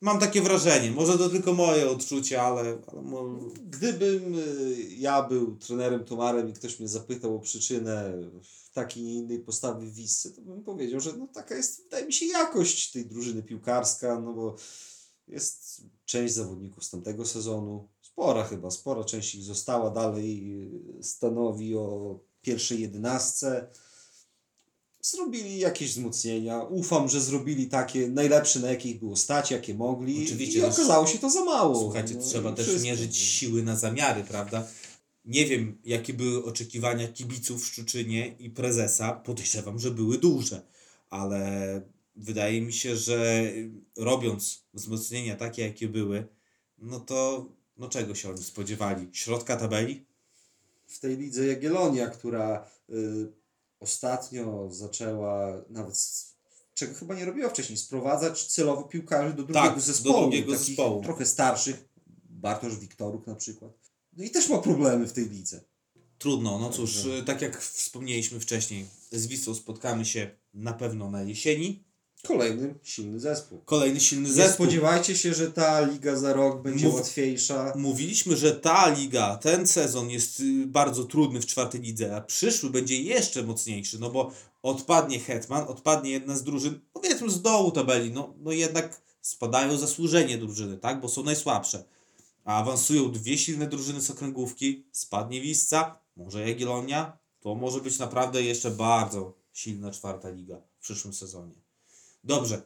Mam 0.00 0.18
takie 0.20 0.42
wrażenie, 0.42 0.90
może 0.90 1.18
to 1.18 1.28
tylko 1.28 1.52
moje 1.52 1.90
odczucie, 1.90 2.42
ale, 2.42 2.78
Gdybym 3.70 4.34
y, 4.34 4.76
ja 4.96 5.22
był 5.22 5.56
trenerem 5.56 6.04
Tomarem 6.04 6.48
i 6.48 6.52
ktoś 6.52 6.80
mnie 6.80 6.88
zapytał 6.88 7.36
o 7.36 7.40
przyczynę 7.40 8.12
takiej 8.72 9.04
innej 9.04 9.38
postawy 9.38 9.86
w 9.86 9.94
Wisce, 9.94 10.30
to 10.30 10.40
bym 10.40 10.64
powiedział, 10.64 11.00
że 11.00 11.12
no 11.12 11.28
taka 11.34 11.56
jest, 11.56 11.82
wydaje 11.82 12.06
mi 12.06 12.12
się, 12.12 12.26
jakość 12.26 12.92
tej 12.92 13.06
drużyny 13.06 13.42
piłkarska, 13.42 14.20
no 14.20 14.32
bo 14.32 14.56
jest 15.28 15.82
część 16.04 16.34
zawodników 16.34 16.84
z 16.84 16.90
tamtego 16.90 17.26
sezonu, 17.26 17.88
spora 18.00 18.44
chyba, 18.44 18.70
spora 18.70 19.04
część 19.04 19.34
ich 19.34 19.42
została, 19.42 19.90
dalej 19.90 20.62
y, 20.98 21.02
stanowi 21.02 21.76
o 21.76 22.18
pierwszej 22.42 22.80
jedenastce. 22.80 23.70
Zrobili 25.04 25.58
jakieś 25.58 25.90
wzmocnienia. 25.90 26.62
Ufam, 26.62 27.08
że 27.08 27.20
zrobili 27.20 27.66
takie 27.66 28.08
najlepsze, 28.08 28.60
na 28.60 28.70
jakie 28.70 28.88
ich 28.90 28.98
było 28.98 29.16
stać, 29.16 29.50
jakie 29.50 29.74
mogli. 29.74 30.24
Oczywiście, 30.24 30.58
I 30.58 30.62
okazało 30.62 31.06
się 31.06 31.18
to 31.18 31.30
za 31.30 31.44
mało. 31.44 31.80
Słuchajcie, 31.80 32.14
No 32.14 32.22
trzeba 32.22 32.52
też 32.52 32.66
wszystko. 32.66 32.84
mierzyć 32.84 33.16
siły 33.16 33.62
na 33.62 33.76
zamiary, 33.76 34.24
prawda? 34.24 34.66
Nie 35.24 35.46
wiem, 35.46 35.78
jakie 35.84 36.14
były 36.14 36.44
oczekiwania 36.44 37.08
kibiców 37.08 37.62
w 37.62 37.66
Szczuczynie 37.66 38.34
i 38.38 38.50
prezesa. 38.50 39.12
Podejrzewam, 39.12 39.78
że 39.78 39.90
były 39.90 40.18
duże, 40.18 40.62
ale 41.10 41.82
wydaje 42.16 42.62
mi 42.62 42.72
się, 42.72 42.96
że 42.96 43.44
robiąc 43.96 44.64
wzmocnienia 44.74 45.36
takie, 45.36 45.62
jakie 45.62 45.88
były, 45.88 46.26
no 46.78 47.00
to 47.00 47.48
no 47.76 47.88
czego 47.88 48.14
się 48.14 48.30
oni 48.30 48.42
spodziewali? 48.42 49.08
Środka 49.12 49.56
tabeli? 49.56 50.04
w 50.86 50.98
tej 51.00 51.16
lidze 51.16 51.46
Jagiellonia, 51.46 52.06
która 52.06 52.66
y, 52.90 53.32
ostatnio 53.80 54.68
zaczęła 54.70 55.64
nawet, 55.70 55.94
czego 56.74 56.94
chyba 56.94 57.14
nie 57.14 57.24
robiła 57.24 57.48
wcześniej, 57.48 57.78
sprowadzać 57.78 58.46
celowo 58.46 58.82
piłkarzy 58.82 59.30
do 59.30 59.42
drugiego 59.42 59.60
Tak, 59.66 59.74
do 59.74 59.80
zespołu. 59.80 60.20
drugiego 60.20 60.52
takich 60.52 60.66
zespołu. 60.66 61.02
Trochę 61.02 61.26
starszych, 61.26 61.88
Bartosz 62.24 62.76
Wiktoruk 62.78 63.26
na 63.26 63.34
przykład. 63.34 63.72
No 64.12 64.24
i 64.24 64.30
też 64.30 64.48
ma 64.48 64.58
problemy 64.58 65.06
w 65.06 65.12
tej 65.12 65.28
lidze. 65.30 65.64
Trudno, 66.18 66.58
no 66.58 66.70
cóż, 66.70 66.98
tak 67.26 67.42
jak 67.42 67.62
wspomnieliśmy 67.62 68.40
wcześniej, 68.40 68.86
z 69.12 69.26
Wisłą 69.26 69.54
spotkamy 69.54 70.04
się 70.04 70.30
na 70.54 70.72
pewno 70.72 71.10
na 71.10 71.22
jesieni. 71.22 71.84
Kolejny 72.26 72.74
silny 72.82 73.20
zespół. 73.20 73.60
Kolejny 73.64 74.00
silny 74.00 74.28
Nie 74.28 74.34
zespół. 74.34 74.66
spodziewajcie 74.66 75.16
się, 75.16 75.34
że 75.34 75.50
ta 75.52 75.80
liga 75.80 76.16
za 76.16 76.32
rok 76.32 76.62
będzie 76.62 76.86
Mów- 76.86 76.94
łatwiejsza. 76.94 77.72
Mówiliśmy, 77.76 78.36
że 78.36 78.52
ta 78.52 78.88
liga, 78.88 79.36
ten 79.36 79.66
sezon 79.66 80.10
jest 80.10 80.40
y, 80.40 80.66
bardzo 80.66 81.04
trudny 81.04 81.40
w 81.40 81.46
czwartej 81.46 81.80
lidze, 81.80 82.16
a 82.16 82.20
przyszły 82.20 82.70
będzie 82.70 83.02
jeszcze 83.02 83.42
mocniejszy, 83.42 83.98
no 83.98 84.10
bo 84.10 84.30
odpadnie 84.62 85.20
Hetman, 85.20 85.64
odpadnie 85.68 86.10
jedna 86.10 86.36
z 86.36 86.42
drużyn, 86.42 86.80
powiedzmy 86.92 87.30
z 87.30 87.42
dołu 87.42 87.70
tabeli, 87.70 88.10
no, 88.10 88.34
no 88.38 88.52
jednak 88.52 89.00
spadają 89.20 89.78
zasłużenie 89.78 90.38
drużyny, 90.38 90.78
tak, 90.78 91.00
bo 91.00 91.08
są 91.08 91.22
najsłabsze. 91.22 91.84
A 92.44 92.58
awansują 92.60 93.12
dwie 93.12 93.38
silne 93.38 93.66
drużyny 93.66 94.00
z 94.00 94.10
okręgówki, 94.10 94.86
spadnie 94.92 95.40
Wisca, 95.40 95.98
może 96.16 96.48
Jagiellonia, 96.48 97.18
to 97.40 97.54
może 97.54 97.80
być 97.80 97.98
naprawdę 97.98 98.42
jeszcze 98.42 98.70
bardzo 98.70 99.34
silna 99.52 99.90
czwarta 99.90 100.30
liga 100.30 100.56
w 100.78 100.82
przyszłym 100.82 101.14
sezonie. 101.14 101.63
Dobrze, 102.24 102.62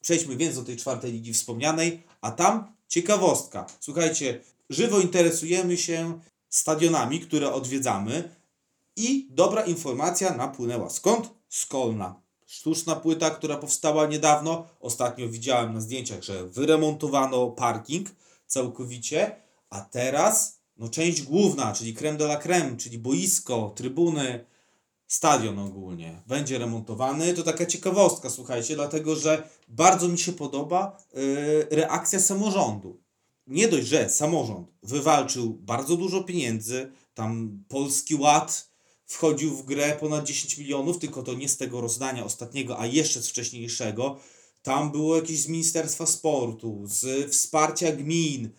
przejdźmy 0.00 0.36
więc 0.36 0.54
do 0.54 0.64
tej 0.64 0.76
czwartej 0.76 1.12
ligi 1.12 1.32
wspomnianej, 1.34 2.02
a 2.20 2.30
tam 2.30 2.72
ciekawostka. 2.88 3.66
Słuchajcie, 3.80 4.40
żywo 4.70 5.00
interesujemy 5.00 5.76
się 5.76 6.20
stadionami, 6.48 7.20
które 7.20 7.52
odwiedzamy 7.52 8.36
i 8.96 9.28
dobra 9.30 9.62
informacja 9.62 10.34
napłynęła. 10.34 10.90
Skąd? 10.90 11.30
Z 11.48 11.66
Kolna. 11.66 12.20
Sztuczna 12.46 12.96
płyta, 12.96 13.30
która 13.30 13.56
powstała 13.56 14.06
niedawno. 14.06 14.66
Ostatnio 14.80 15.28
widziałem 15.28 15.74
na 15.74 15.80
zdjęciach, 15.80 16.22
że 16.22 16.46
wyremontowano 16.46 17.46
parking 17.46 18.08
całkowicie, 18.46 19.36
a 19.70 19.80
teraz 19.80 20.60
no 20.76 20.88
część 20.88 21.22
główna, 21.22 21.72
czyli 21.72 21.94
creme 21.94 22.18
de 22.18 22.24
la 22.24 22.36
creme, 22.36 22.76
czyli 22.76 22.98
boisko, 22.98 23.72
trybuny, 23.76 24.44
stadion 25.08 25.58
ogólnie 25.58 26.22
będzie 26.26 26.58
remontowany. 26.58 27.34
To 27.34 27.42
taka 27.42 27.66
ciekawostka, 27.66 28.30
słuchajcie, 28.30 28.74
dlatego 28.74 29.16
że 29.16 29.48
bardzo 29.68 30.08
mi 30.08 30.18
się 30.18 30.32
podoba 30.32 31.02
yy, 31.14 31.66
reakcja 31.70 32.20
samorządu. 32.20 33.00
Nie 33.46 33.68
dość, 33.68 33.86
że 33.86 34.10
samorząd 34.10 34.68
wywalczył 34.82 35.54
bardzo 35.54 35.96
dużo 35.96 36.24
pieniędzy, 36.24 36.92
tam 37.14 37.64
Polski 37.68 38.14
Ład 38.14 38.68
wchodził 39.04 39.56
w 39.56 39.64
grę 39.64 39.96
ponad 40.00 40.24
10 40.24 40.58
milionów, 40.58 40.98
tylko 40.98 41.22
to 41.22 41.34
nie 41.34 41.48
z 41.48 41.56
tego 41.56 41.80
rozdania 41.80 42.24
ostatniego, 42.24 42.78
a 42.78 42.86
jeszcze 42.86 43.22
z 43.22 43.28
wcześniejszego. 43.28 44.18
Tam 44.62 44.90
było 44.90 45.16
jakieś 45.16 45.42
z 45.42 45.48
Ministerstwa 45.48 46.06
Sportu, 46.06 46.82
z 46.84 47.30
wsparcia 47.32 47.92
gmin. 47.92 48.50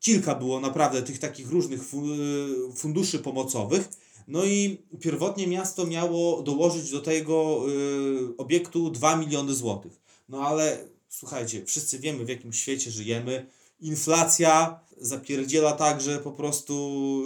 Kilka 0.00 0.34
było 0.34 0.60
naprawdę 0.60 1.02
tych 1.02 1.18
takich 1.18 1.50
różnych 1.50 1.80
y, 1.82 2.76
funduszy 2.76 3.18
pomocowych. 3.18 3.88
No 4.28 4.44
i 4.44 4.82
pierwotnie 5.00 5.46
miasto 5.46 5.86
miało 5.86 6.42
dołożyć 6.42 6.90
do 6.90 7.00
tego 7.00 7.64
y, 7.68 8.36
obiektu 8.36 8.90
2 8.90 9.16
miliony 9.16 9.54
złotych. 9.54 10.00
No 10.28 10.40
ale 10.40 10.88
słuchajcie, 11.08 11.66
wszyscy 11.66 11.98
wiemy 11.98 12.24
w 12.24 12.28
jakim 12.28 12.52
świecie 12.52 12.90
żyjemy. 12.90 13.46
Inflacja 13.80 14.80
zapierdziela 14.96 15.72
tak, 15.72 16.00
że 16.00 16.18
po 16.18 16.32
prostu 16.32 17.22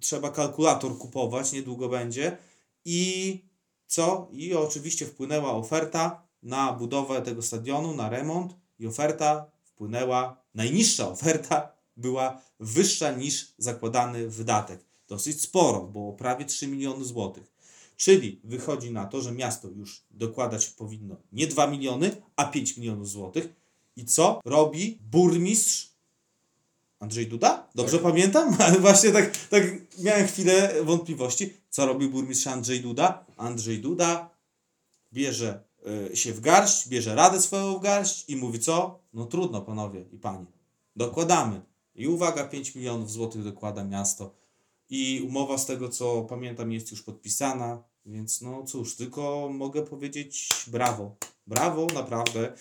trzeba 0.00 0.30
kalkulator 0.30 0.98
kupować, 0.98 1.52
niedługo 1.52 1.88
będzie. 1.88 2.36
I 2.84 3.40
co? 3.86 4.28
I 4.32 4.54
oczywiście 4.54 5.06
wpłynęła 5.06 5.52
oferta 5.52 6.22
na 6.42 6.72
budowę 6.72 7.22
tego 7.22 7.42
stadionu, 7.42 7.94
na 7.94 8.08
remont 8.08 8.54
i 8.78 8.86
oferta 8.86 9.46
wpłynęła, 9.64 10.36
najniższa 10.54 11.08
oferta 11.08 11.72
była 11.96 12.40
wyższa 12.60 13.12
niż 13.12 13.54
zakładany 13.58 14.28
wydatek. 14.28 14.84
Dosyć 15.08 15.40
sporo, 15.40 15.80
bo 15.80 16.12
prawie 16.12 16.44
3 16.44 16.66
miliony 16.66 17.04
złotych. 17.04 17.54
Czyli 17.96 18.40
wychodzi 18.44 18.90
na 18.90 19.06
to, 19.06 19.20
że 19.20 19.32
miasto 19.32 19.68
już 19.68 20.04
dokładać 20.10 20.66
powinno 20.66 21.16
nie 21.32 21.46
2 21.46 21.66
miliony, 21.66 22.22
a 22.36 22.44
5 22.44 22.76
milionów 22.76 23.08
złotych. 23.08 23.48
I 23.96 24.04
co 24.04 24.40
robi 24.44 24.98
burmistrz 25.10 25.94
Andrzej 27.00 27.26
Duda? 27.26 27.68
Dobrze 27.74 27.98
pamiętam? 27.98 28.56
Właśnie 28.80 29.10
tak, 29.10 29.36
tak 29.50 29.62
miałem 29.98 30.26
chwilę 30.26 30.74
wątpliwości. 30.82 31.52
Co 31.70 31.86
robi 31.86 32.08
burmistrz 32.08 32.46
Andrzej 32.46 32.80
Duda? 32.80 33.24
Andrzej 33.36 33.78
Duda 33.78 34.30
bierze 35.12 35.62
y, 36.12 36.16
się 36.16 36.32
w 36.32 36.40
garść, 36.40 36.88
bierze 36.88 37.14
radę 37.14 37.42
swoją 37.42 37.78
w 37.78 37.82
garść 37.82 38.30
i 38.30 38.36
mówi 38.36 38.58
co? 38.58 38.98
No 39.12 39.24
trudno 39.24 39.60
panowie 39.60 40.04
i 40.12 40.18
panie. 40.18 40.46
Dokładamy. 40.96 41.60
I 41.94 42.08
uwaga, 42.08 42.44
5 42.44 42.74
milionów 42.74 43.10
złotych 43.10 43.44
dokłada 43.44 43.84
miasto. 43.84 44.34
I 44.90 45.22
umowa 45.28 45.58
z 45.58 45.66
tego 45.66 45.88
co 45.88 46.22
pamiętam 46.22 46.72
jest 46.72 46.90
już 46.90 47.02
podpisana, 47.02 47.82
więc 48.06 48.40
no 48.40 48.64
cóż, 48.64 48.96
tylko 48.96 49.50
mogę 49.52 49.82
powiedzieć 49.82 50.48
brawo. 50.66 51.16
Brawo, 51.46 51.86
naprawdę. 51.86 52.52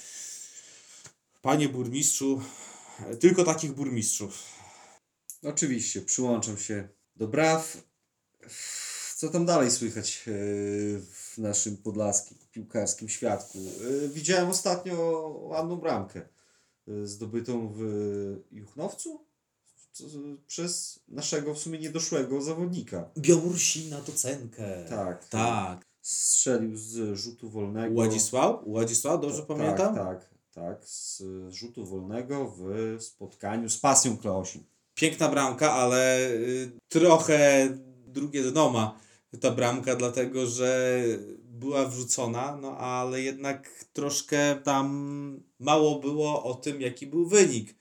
Panie 1.41 1.69
burmistrzu, 1.69 2.41
tylko 3.19 3.43
takich 3.43 3.73
burmistrzów. 3.73 4.43
Oczywiście, 5.43 6.01
przyłączam 6.01 6.57
się 6.57 6.87
do 7.15 7.27
braw. 7.27 7.77
Co 9.17 9.29
tam 9.29 9.45
dalej 9.45 9.71
słychać 9.71 10.23
e, 10.27 10.31
w 10.99 11.37
naszym 11.37 11.77
podlaskim 11.77 12.37
piłkarskim 12.51 13.09
świadku? 13.09 13.57
E, 13.57 14.07
Widziałem 14.09 14.49
ostatnio 14.49 14.95
ładną 15.41 15.77
bramkę 15.77 16.21
e, 16.87 17.07
zdobytą 17.07 17.73
w 17.75 17.81
Juchnowcu 18.51 19.25
przez 20.47 20.99
naszego 21.07 21.53
w 21.53 21.59
sumie 21.59 21.79
niedoszłego 21.79 22.41
zawodnika. 22.41 23.09
Białorusina 23.17 24.01
to 24.01 24.11
cenkę. 24.11 24.85
Tak. 24.89 25.27
Tak. 25.27 25.85
Strzelił 26.01 26.77
z 26.77 27.17
rzutu 27.17 27.49
wolnego. 27.49 27.95
Władysław? 27.95 28.65
Władysław, 28.65 29.21
dobrze 29.21 29.37
Tak, 29.37 29.47
pamiętam? 29.47 29.95
Tak, 29.95 30.29
tak. 30.51 30.85
Z 30.85 31.23
rzutu 31.49 31.85
wolnego 31.85 32.55
w 32.57 32.95
spotkaniu 32.99 33.69
z 33.69 33.77
Pasją 33.77 34.17
Kleosin. 34.17 34.63
Piękna 34.95 35.29
bramka, 35.29 35.73
ale 35.73 36.19
y, 36.31 36.71
trochę 36.89 37.69
drugie 38.07 38.43
dno 38.43 38.69
ma 38.69 38.99
ta 39.41 39.51
bramka, 39.51 39.95
dlatego 39.95 40.45
że 40.45 41.03
była 41.43 41.85
wrzucona, 41.85 42.57
no 42.61 42.77
ale 42.77 43.21
jednak 43.21 43.85
troszkę 43.93 44.55
tam 44.55 45.43
mało 45.59 45.99
było 45.99 46.43
o 46.43 46.53
tym, 46.53 46.81
jaki 46.81 47.07
był 47.07 47.27
wynik. 47.27 47.75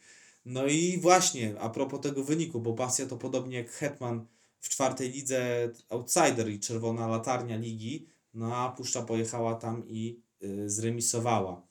No 0.45 0.67
i 0.67 0.99
właśnie, 0.99 1.61
a 1.61 1.69
propos 1.69 2.01
tego 2.01 2.25
wyniku, 2.25 2.61
bo 2.61 2.73
Pasja 2.73 3.07
to 3.07 3.17
podobnie 3.17 3.57
jak 3.57 3.71
Hetman 3.71 4.27
w 4.61 4.69
czwartej 4.69 5.11
lidze 5.11 5.71
outsider 5.89 6.51
i 6.51 6.61
czerwona 6.61 7.07
latarnia 7.07 7.57
ligi, 7.57 8.07
no 8.35 8.57
a 8.57 8.71
Puszcza 8.71 9.03
pojechała 9.03 9.55
tam 9.55 9.89
i 9.89 10.21
y, 10.43 10.71
zremisowała. 10.71 11.63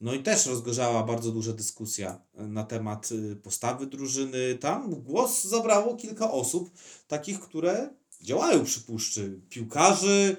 No 0.00 0.14
i 0.14 0.22
też 0.22 0.46
rozgorzała 0.46 1.02
bardzo 1.02 1.32
duża 1.32 1.52
dyskusja 1.52 2.20
y, 2.40 2.48
na 2.48 2.64
temat 2.64 3.12
y, 3.12 3.36
postawy 3.36 3.86
drużyny. 3.86 4.58
Tam 4.60 5.02
głos 5.02 5.44
zabrało 5.44 5.96
kilka 5.96 6.30
osób, 6.30 6.70
takich, 7.08 7.40
które 7.40 7.90
działają 8.22 8.64
przy 8.64 8.80
puszczy. 8.80 9.40
Piłkarzy, 9.48 10.36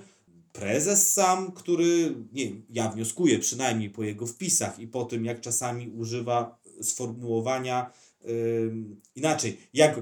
prezes 0.54 1.14
sam, 1.14 1.52
który, 1.52 2.16
nie 2.34 2.52
ja 2.70 2.90
wnioskuję 2.90 3.40
przynajmniej 3.40 3.90
po 3.90 4.04
jego 4.04 4.28
wpisach 4.28 4.80
i 4.80 4.88
po 4.88 5.06
tym, 5.06 5.26
jak 5.26 5.42
czasami 5.42 5.90
używa 5.90 6.59
sformułowania 6.82 7.92
inaczej, 9.16 9.58
jak 9.74 10.02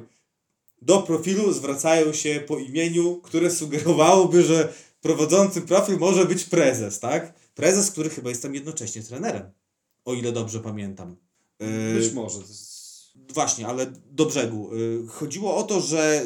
do 0.81 1.01
profilu 1.01 1.53
zwracają 1.53 2.13
się 2.13 2.43
po 2.47 2.57
imieniu, 2.57 3.15
które 3.15 3.51
sugerowałoby, 3.51 4.43
że 4.43 4.73
prowadzącym 5.01 5.63
profil 5.65 5.97
może 5.97 6.25
być 6.25 6.43
prezes, 6.43 6.99
tak? 6.99 7.33
Prezes, 7.55 7.91
który 7.91 8.09
chyba 8.09 8.29
jest 8.29 8.41
tam 8.41 8.55
jednocześnie 8.55 9.03
trenerem, 9.03 9.51
o 10.05 10.13
ile 10.13 10.31
dobrze 10.31 10.59
pamiętam. 10.59 11.15
Yy, 11.59 11.99
Być 11.99 12.13
może. 12.13 12.39
Właśnie, 13.33 13.67
ale 13.67 13.93
do 14.11 14.25
brzegu. 14.25 14.69
Y, 14.75 15.07
Chodziło 15.07 15.55
o 15.55 15.63
to, 15.63 15.81
że 15.81 16.25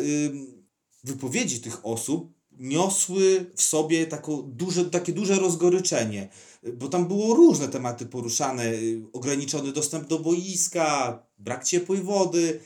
wypowiedzi 1.03 1.61
tych 1.61 1.85
osób 1.85 2.33
niosły 2.59 3.51
w 3.55 3.61
sobie 3.61 4.07
taką 4.07 4.41
duże, 4.41 4.85
takie 4.85 5.13
duże 5.13 5.39
rozgoryczenie, 5.39 6.29
bo 6.73 6.87
tam 6.87 7.07
było 7.07 7.35
różne 7.35 7.67
tematy 7.67 8.05
poruszane. 8.05 8.73
y, 8.73 9.01
Ograniczony 9.13 9.71
dostęp 9.71 10.07
do 10.07 10.19
boiska, 10.19 11.19
brak 11.37 11.63
ciepłej 11.63 12.01
wody. 12.01 12.59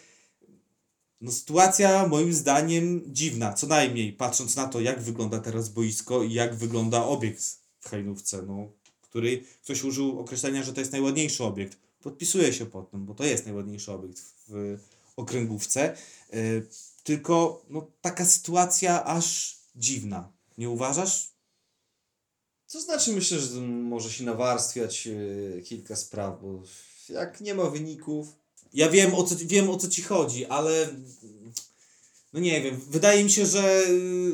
No, 1.22 1.32
sytuacja 1.32 2.08
moim 2.08 2.34
zdaniem 2.34 3.02
dziwna, 3.08 3.54
co 3.54 3.68
najmniej 3.68 4.14
patrząc 4.14 4.56
na 4.56 4.68
to, 4.68 4.82
jak 4.82 5.02
wygląda 5.02 5.40
teraz 5.40 5.70
boisko 5.70 6.24
i 6.24 6.34
jak 6.34 6.56
wygląda 6.56 7.06
obiekt 7.06 7.44
w 7.80 7.90
Hajnówce, 7.90 8.42
no, 8.48 8.68
który 9.02 9.44
ktoś 9.64 9.84
użył 9.84 10.20
określenia, 10.20 10.64
że 10.64 10.74
to 10.74 10.80
jest 10.80 10.92
najładniejszy 10.92 11.44
obiekt. 11.44 11.78
Podpisuję 12.02 12.54
się 12.54 12.66
pod 12.66 12.92
tym, 12.92 13.06
bo 13.06 13.14
to 13.14 13.24
jest 13.24 13.46
najładniejszy 13.46 13.92
obiekt 13.92 14.22
w 14.48 14.78
okręgówce. 15.16 15.98
Y, 16.34 16.68
Tylko 17.04 17.66
no, 17.70 17.88
taka 18.02 18.26
sytuacja 18.26 19.04
aż 19.06 19.58
dziwna. 19.76 20.34
Nie 20.58 20.70
uważasz? 20.70 21.36
To 22.72 22.82
znaczy 22.82 23.14
myślę, 23.14 23.40
że 23.40 23.62
może 23.62 24.12
się 24.12 24.24
nawarstwiać 24.24 25.08
e, 25.08 25.62
kilka 25.62 25.96
spraw, 25.96 26.42
bo 26.42 26.64
jak 27.10 27.42
nie 27.42 27.54
ma 27.54 27.70
wyników, 27.70 28.28
Ja 28.74 28.90
wiem 28.90 29.14
o 29.14 29.24
co, 29.24 29.36
wiem 29.46 29.70
o 29.70 29.78
co 29.78 29.88
ci 29.88 30.02
chodzi, 30.02 30.46
ale 30.46 30.88
no 32.34 32.40
nie 32.40 32.62
wiem, 32.62 32.82
wydaje 32.90 33.24
mi 33.24 33.32
się, 33.32 33.46
że 33.46 33.86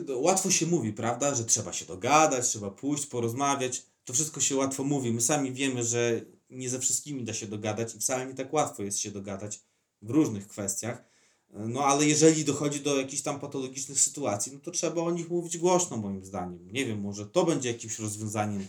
y, 0.10 0.16
łatwo 0.16 0.52
się 0.52 0.66
mówi, 0.66 0.94
prawda? 0.94 1.36
Że 1.36 1.46
trzeba 1.46 1.74
się 1.74 1.86
dogadać, 1.86 2.48
trzeba 2.48 2.70
pójść, 2.70 3.06
porozmawiać. 3.06 3.84
To 4.06 4.14
wszystko 4.14 4.42
się 4.42 4.56
łatwo 4.56 4.84
mówi. 4.84 5.12
My 5.12 5.22
sami 5.22 5.52
wiemy, 5.52 5.84
że 5.84 6.22
nie 6.50 6.70
ze 6.70 6.80
wszystkimi 6.80 7.24
da 7.24 7.34
się 7.34 7.48
dogadać 7.48 7.96
i 7.96 8.00
wcale 8.00 8.26
nie 8.26 8.34
tak 8.34 8.54
łatwo 8.54 8.84
jest 8.84 9.00
się 9.00 9.12
dogadać 9.12 9.60
w 10.02 10.10
różnych 10.10 10.48
kwestiach. 10.48 11.04
No 11.54 11.86
ale 11.86 12.06
jeżeli 12.06 12.46
dochodzi 12.46 12.80
do 12.80 12.98
jakichś 12.98 13.22
tam 13.22 13.40
patologicznych 13.40 14.00
sytuacji, 14.00 14.52
no 14.54 14.60
to 14.60 14.72
trzeba 14.72 15.02
o 15.02 15.12
nich 15.12 15.30
mówić 15.30 15.58
głośno 15.58 15.98
moim 15.98 16.26
zdaniem. 16.26 16.72
Nie 16.72 16.86
wiem, 16.86 17.02
może 17.02 17.26
to 17.26 17.46
będzie 17.46 17.72
jakimś 17.72 18.00
rozwiązaniem 18.00 18.62
y, 18.62 18.68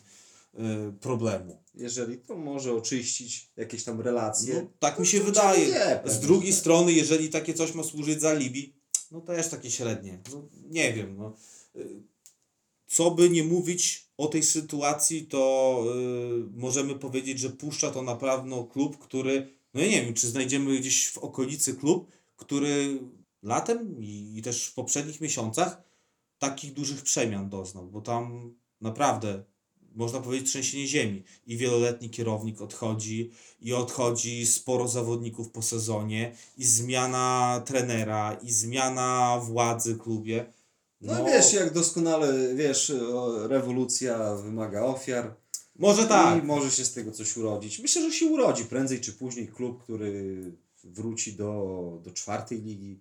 problemu. 1.00 1.62
jeżeli 1.74 2.18
to 2.18 2.36
może 2.36 2.74
oczyścić 2.74 3.50
jakieś 3.56 3.84
tam 3.84 4.00
relacje. 4.00 4.54
No, 4.54 4.70
tak 4.78 4.98
mi 4.98 5.06
się 5.06 5.20
wydaje. 5.20 5.66
nie? 5.66 6.00
Z 6.12 6.20
drugiej 6.20 6.50
tak. 6.50 6.60
strony, 6.60 6.92
jeżeli 6.92 7.28
takie 7.28 7.54
coś 7.54 7.74
ma 7.74 7.82
służyć 7.82 8.20
za 8.20 8.30
alibi, 8.30 8.72
no 9.10 9.20
to 9.20 9.26
też 9.26 9.48
takie 9.48 9.70
średnie. 9.70 10.18
No, 10.32 10.42
nie 10.70 10.92
wiem. 10.92 11.16
No. 11.16 11.36
Y, 11.76 12.02
Co 12.86 13.10
by 13.10 13.30
nie 13.30 13.44
mówić 13.44 14.06
o 14.16 14.26
tej 14.26 14.42
sytuacji, 14.42 15.26
to 15.26 15.84
y, 16.56 16.60
możemy 16.60 16.94
powiedzieć, 16.94 17.38
że 17.38 17.50
Puszcza 17.50 17.90
to 17.90 18.02
na 18.02 18.16
pewno 18.16 18.64
klub, 18.64 18.98
który, 18.98 19.48
no 19.74 19.80
ja 19.80 19.86
nie 19.86 20.02
wiem, 20.02 20.14
czy 20.14 20.28
znajdziemy 20.28 20.78
gdzieś 20.78 21.08
w 21.08 21.18
okolicy 21.18 21.74
klub, 21.74 22.06
który 22.44 22.98
latem 23.42 24.02
i, 24.02 24.34
i 24.36 24.42
też 24.42 24.66
w 24.66 24.74
poprzednich 24.74 25.20
miesiącach 25.20 25.82
takich 26.38 26.72
dużych 26.72 27.02
przemian 27.02 27.48
doznał, 27.48 27.86
bo 27.86 28.00
tam 28.00 28.54
naprawdę 28.80 29.44
można 29.94 30.20
powiedzieć 30.20 30.48
trzęsienie 30.48 30.86
ziemi 30.86 31.22
i 31.46 31.56
wieloletni 31.56 32.10
kierownik 32.10 32.60
odchodzi 32.60 33.30
i 33.60 33.72
odchodzi 33.72 34.46
sporo 34.46 34.88
zawodników 34.88 35.50
po 35.50 35.62
sezonie 35.62 36.36
i 36.56 36.64
zmiana 36.64 37.62
trenera 37.66 38.38
i 38.42 38.52
zmiana 38.52 39.40
władzy 39.42 39.96
klubie. 39.96 40.52
No, 41.00 41.24
wiesz, 41.24 41.52
jak 41.52 41.72
doskonale 41.72 42.54
wiesz, 42.54 42.92
rewolucja 43.48 44.34
wymaga 44.34 44.82
ofiar. 44.82 45.34
Może 45.78 46.06
tak. 46.06 46.42
I 46.42 46.46
może 46.46 46.70
się 46.70 46.84
z 46.84 46.92
tego 46.92 47.12
coś 47.12 47.36
urodzić. 47.36 47.78
Myślę, 47.78 48.02
że 48.02 48.16
się 48.16 48.26
urodzi 48.26 48.64
prędzej 48.64 49.00
czy 49.00 49.12
później 49.12 49.48
klub, 49.48 49.82
który 49.82 50.52
wróci 50.84 51.32
do, 51.32 52.00
do 52.04 52.10
czwartej 52.10 52.62
ligi. 52.62 53.00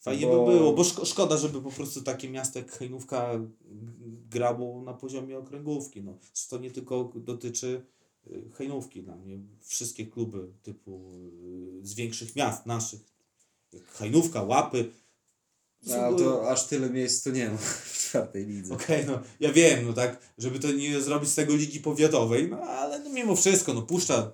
Fajnie 0.00 0.26
Bo- 0.26 0.46
by 0.46 0.52
było, 0.52 0.72
bo 0.72 0.82
szko- 0.82 1.04
szkoda, 1.04 1.36
żeby 1.36 1.62
po 1.62 1.70
prostu 1.70 2.02
takie 2.02 2.30
miasto 2.30 2.58
jak 2.58 2.72
Hejnówka 2.72 3.30
grało 4.30 4.82
na 4.82 4.94
poziomie 4.94 5.38
okręgówki. 5.38 6.02
No. 6.02 6.18
To 6.50 6.58
nie 6.58 6.70
tylko 6.70 7.12
dotyczy 7.14 7.86
y, 8.26 8.50
Hejnówki 8.54 9.02
dla 9.02 9.16
mnie. 9.16 9.38
Wszystkie 9.60 10.06
kluby 10.06 10.48
typu 10.62 11.12
y, 11.82 11.86
z 11.86 11.94
większych 11.94 12.36
miast 12.36 12.66
naszych, 12.66 13.00
jak 13.72 13.84
Hejnówka, 13.84 14.42
Łapy. 14.42 14.90
No, 15.86 15.94
ale 15.94 16.18
to 16.18 16.50
aż 16.50 16.66
tyle 16.66 16.90
miejsc 16.90 17.22
to 17.24 17.30
nie 17.30 17.50
ma 17.50 17.56
w 17.84 17.98
czwartej 17.98 18.46
lidze. 18.46 18.74
Okej, 18.74 19.06
no 19.06 19.20
ja 19.40 19.52
wiem, 19.52 19.86
no 19.86 19.92
tak, 19.92 20.34
żeby 20.38 20.58
to 20.58 20.72
nie 20.72 21.00
zrobić 21.00 21.30
z 21.30 21.34
tego 21.34 21.56
ligi 21.56 21.80
powiatowej, 21.80 22.48
no 22.48 22.56
ale 22.60 22.98
no, 22.98 23.10
mimo 23.10 23.36
wszystko, 23.36 23.74
no 23.74 23.82
puszcza, 23.82 24.32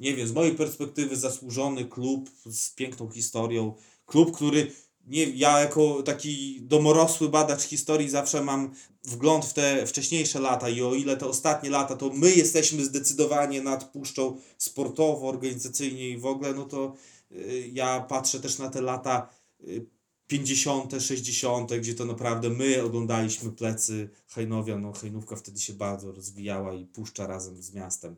nie 0.00 0.14
wiem, 0.14 0.28
z 0.28 0.32
mojej 0.32 0.54
perspektywy 0.54 1.16
zasłużony 1.16 1.84
klub 1.84 2.30
z 2.46 2.70
piękną 2.70 3.10
historią, 3.10 3.74
klub, 4.06 4.36
który 4.36 4.72
nie, 5.06 5.24
ja 5.24 5.60
jako 5.60 6.02
taki 6.02 6.62
domorosły 6.62 7.28
badacz 7.28 7.62
historii 7.62 8.10
zawsze 8.10 8.44
mam 8.44 8.74
wgląd 9.04 9.44
w 9.44 9.52
te 9.52 9.86
wcześniejsze 9.86 10.40
lata 10.40 10.68
i 10.68 10.82
o 10.82 10.94
ile 10.94 11.16
te 11.16 11.26
ostatnie 11.26 11.70
lata, 11.70 11.96
to 11.96 12.10
my 12.14 12.34
jesteśmy 12.34 12.84
zdecydowanie 12.84 13.62
nad 13.62 13.84
puszczą 13.84 14.36
sportowo, 14.58 15.28
organizacyjnie 15.28 16.10
i 16.10 16.18
w 16.18 16.26
ogóle, 16.26 16.54
no 16.54 16.64
to 16.64 16.94
y, 17.32 17.70
ja 17.72 18.00
patrzę 18.00 18.40
też 18.40 18.58
na 18.58 18.70
te 18.70 18.80
lata 18.80 19.28
y, 19.64 19.86
50., 20.26 20.92
60., 21.02 21.72
gdzie 21.74 21.94
to 21.94 22.04
naprawdę 22.04 22.50
my 22.50 22.82
oglądaliśmy 22.82 23.52
plecy 23.52 24.10
Hajnowia. 24.28 24.78
No, 24.78 24.92
Hajnówka 24.92 25.36
wtedy 25.36 25.60
się 25.60 25.72
bardzo 25.72 26.12
rozwijała 26.12 26.74
i 26.74 26.86
puszcza 26.86 27.26
razem 27.26 27.62
z 27.62 27.74
miastem. 27.74 28.16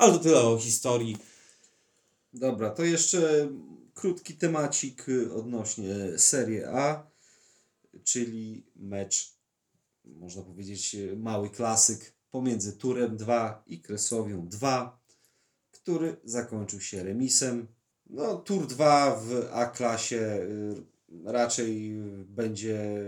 Ale 0.00 0.12
to 0.12 0.18
tyle 0.18 0.40
o 0.40 0.58
historii. 0.58 1.16
Dobra, 2.32 2.70
to 2.70 2.84
jeszcze 2.84 3.48
krótki 3.94 4.34
temacik 4.34 5.08
y, 5.08 5.34
odnośnie 5.34 6.18
Serie 6.18 6.68
A, 6.68 7.06
czyli 8.04 8.66
mecz, 8.76 9.34
można 10.04 10.42
powiedzieć, 10.42 10.94
y, 10.94 11.16
mały 11.16 11.50
klasyk 11.50 12.12
pomiędzy 12.30 12.72
Turem 12.72 13.16
2 13.16 13.64
i 13.66 13.80
Kresowią 13.80 14.48
2, 14.48 15.00
który 15.70 16.16
zakończył 16.24 16.80
się 16.80 17.02
remisem. 17.02 17.66
No, 18.06 18.36
Tur 18.36 18.66
2 18.66 19.16
w 19.16 19.48
A-klasie 19.52 20.16
y, 20.16 20.74
raczej 21.24 21.94
będzie 22.24 22.98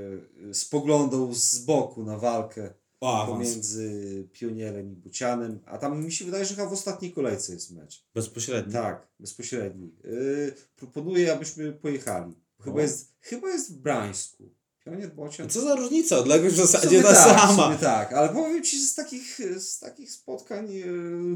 spoglądał 0.52 1.34
z 1.34 1.58
boku 1.58 2.04
na 2.04 2.18
walkę 2.18 2.81
O 3.02 3.26
pomiędzy 3.26 4.28
Pionierem 4.32 4.92
i 4.92 4.96
Bucianem, 4.96 5.60
a 5.66 5.78
tam 5.78 6.04
mi 6.04 6.12
się 6.12 6.24
wydaje, 6.24 6.44
że 6.44 6.54
chyba 6.54 6.68
w 6.68 6.72
ostatniej 6.72 7.12
kolejce 7.12 7.52
jest 7.52 7.70
mecz. 7.70 8.04
Bezpośrednio. 8.14 8.72
Tak, 8.72 9.08
bezpośredni. 9.20 9.94
Yy, 10.04 10.54
proponuję, 10.76 11.32
abyśmy 11.32 11.72
pojechali. 11.72 12.34
Chyba, 12.60 12.76
O. 12.76 12.80
jest, 12.80 13.12
chyba 13.20 13.48
jest 13.48 13.72
w 13.72 13.76
Brańsku. 13.76 14.50
Pionier 14.84 15.14
Bocian. 15.14 15.48
Co 15.48 15.60
za 15.60 15.74
różnica? 15.74 16.18
Odległość 16.18 16.54
w 16.54 16.58
zasadzie 16.58 17.02
ta 17.02 17.14
tak, 17.14 17.38
sama. 17.38 17.76
tak, 17.76 18.12
ale 18.12 18.28
powiem 18.28 18.64
Ci, 18.64 18.78
że 18.78 18.86
z 18.86 18.94
takich, 18.94 19.40
z 19.58 19.78
takich 19.78 20.12
spotkań 20.12 20.72
yy, 20.72 20.86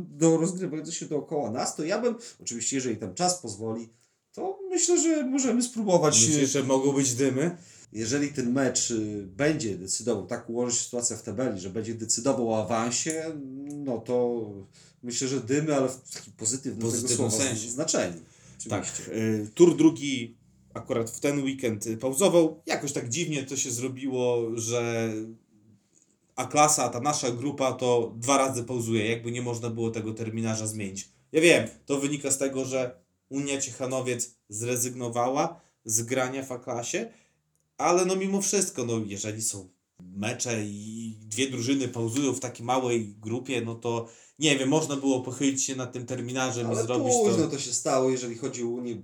do 0.09 0.37
rozgrywających 0.37 0.95
się 0.95 1.07
dookoła 1.07 1.51
nas, 1.51 1.77
to 1.77 1.85
ja 1.85 1.99
bym, 1.99 2.15
oczywiście 2.43 2.77
jeżeli 2.77 2.97
tam 2.97 3.15
czas 3.15 3.39
pozwoli, 3.39 3.89
to 4.33 4.59
myślę, 4.71 5.03
że 5.03 5.27
możemy 5.27 5.63
spróbować. 5.63 6.27
Myślisz, 6.27 6.51
że 6.51 6.63
mogą 6.63 6.93
być 6.93 7.15
dymy? 7.15 7.57
Jeżeli 7.97 8.29
ten 8.29 8.53
mecz 8.53 8.91
y, 8.91 9.27
będzie 9.37 9.79
decydował, 9.79 10.27
tak 10.27 10.51
ułoży 10.51 10.77
się 10.77 10.85
sytuacja 10.85 11.17
w 11.17 11.23
tabeli, 11.23 11.61
że 11.61 11.71
będzie 11.71 11.95
decydował 11.95 12.51
o 12.53 12.65
awansie, 12.65 13.25
no 13.67 13.99
to 13.99 14.45
myślę, 15.03 15.29
że 15.29 15.41
dymy, 15.41 15.77
ale 15.77 15.89
w 15.89 16.11
takim 16.15 16.33
pozytywnym, 16.33 16.83
Pozytywnym 16.83 17.19
tego 17.19 17.31
słowa 17.31 17.55
znaczeniu. 17.55 18.21
Tak. 18.69 18.83
Oczywiście. 18.83 19.13
y, 19.13 19.51
Tur 19.55 19.77
drugi 19.77 20.37
akurat 20.75 21.11
w 21.11 21.21
ten 21.21 21.43
weekend 21.43 21.87
y, 21.87 21.97
pauzował. 21.97 22.63
Jakoś 22.67 22.93
tak 22.93 23.09
dziwnie 23.09 23.43
to 23.43 23.57
się 23.57 23.71
zrobiło, 23.71 24.51
że 24.55 25.13
A 26.37 26.47
klasa, 26.47 26.89
ta 26.89 27.01
nasza 27.01 27.31
grupa, 27.31 27.73
to 27.73 28.15
dwa 28.17 28.39
razy 28.39 28.65
pauzuje. 28.65 29.11
Jakby 29.11 29.33
nie 29.33 29.43
można 29.43 29.71
było 29.71 29.91
tego 29.91 30.13
terminarza 30.13 30.67
zmienić. 30.67 31.09
Ja 31.33 31.41
wiem, 31.41 31.69
to 31.87 32.01
wynika 32.01 32.31
z 32.31 32.39
tego, 32.39 32.65
że 32.65 33.01
Unia 33.29 33.61
Ciechanowiec 33.61 34.35
zrezygnowała 34.49 35.61
z 35.85 36.03
grania 36.03 36.43
w 36.43 36.53
A-klasie, 36.53 37.11
ale 37.79 38.05
no 38.05 38.17
mimo 38.17 38.43
wszystko, 38.43 38.85
no 38.85 38.93
jeżeli 39.07 39.43
są 39.43 39.69
mecze 40.01 40.65
i 40.65 41.17
dwie 41.21 41.51
drużyny 41.51 41.89
pauzują 41.89 42.33
w 42.33 42.41
takiej 42.41 42.67
małej 42.67 43.15
grupie, 43.21 43.61
no 43.61 43.75
to 43.75 44.09
nie 44.39 44.59
wiem, 44.59 44.69
można 44.69 44.97
było 44.97 45.21
pochylić 45.21 45.65
się 45.65 45.77
nad 45.77 45.93
tym 45.93 46.07
terminarzem 46.07 46.67
i 46.67 46.71
Ale 46.71 46.83
zrobić 46.83 47.13
późno 47.13 47.45
to. 47.45 47.51
to... 47.51 47.59
się 47.59 47.73
stało, 47.73 48.11
jeżeli 48.11 48.37
chodzi 48.37 48.63
o 48.63 48.67
Unię. 48.67 49.03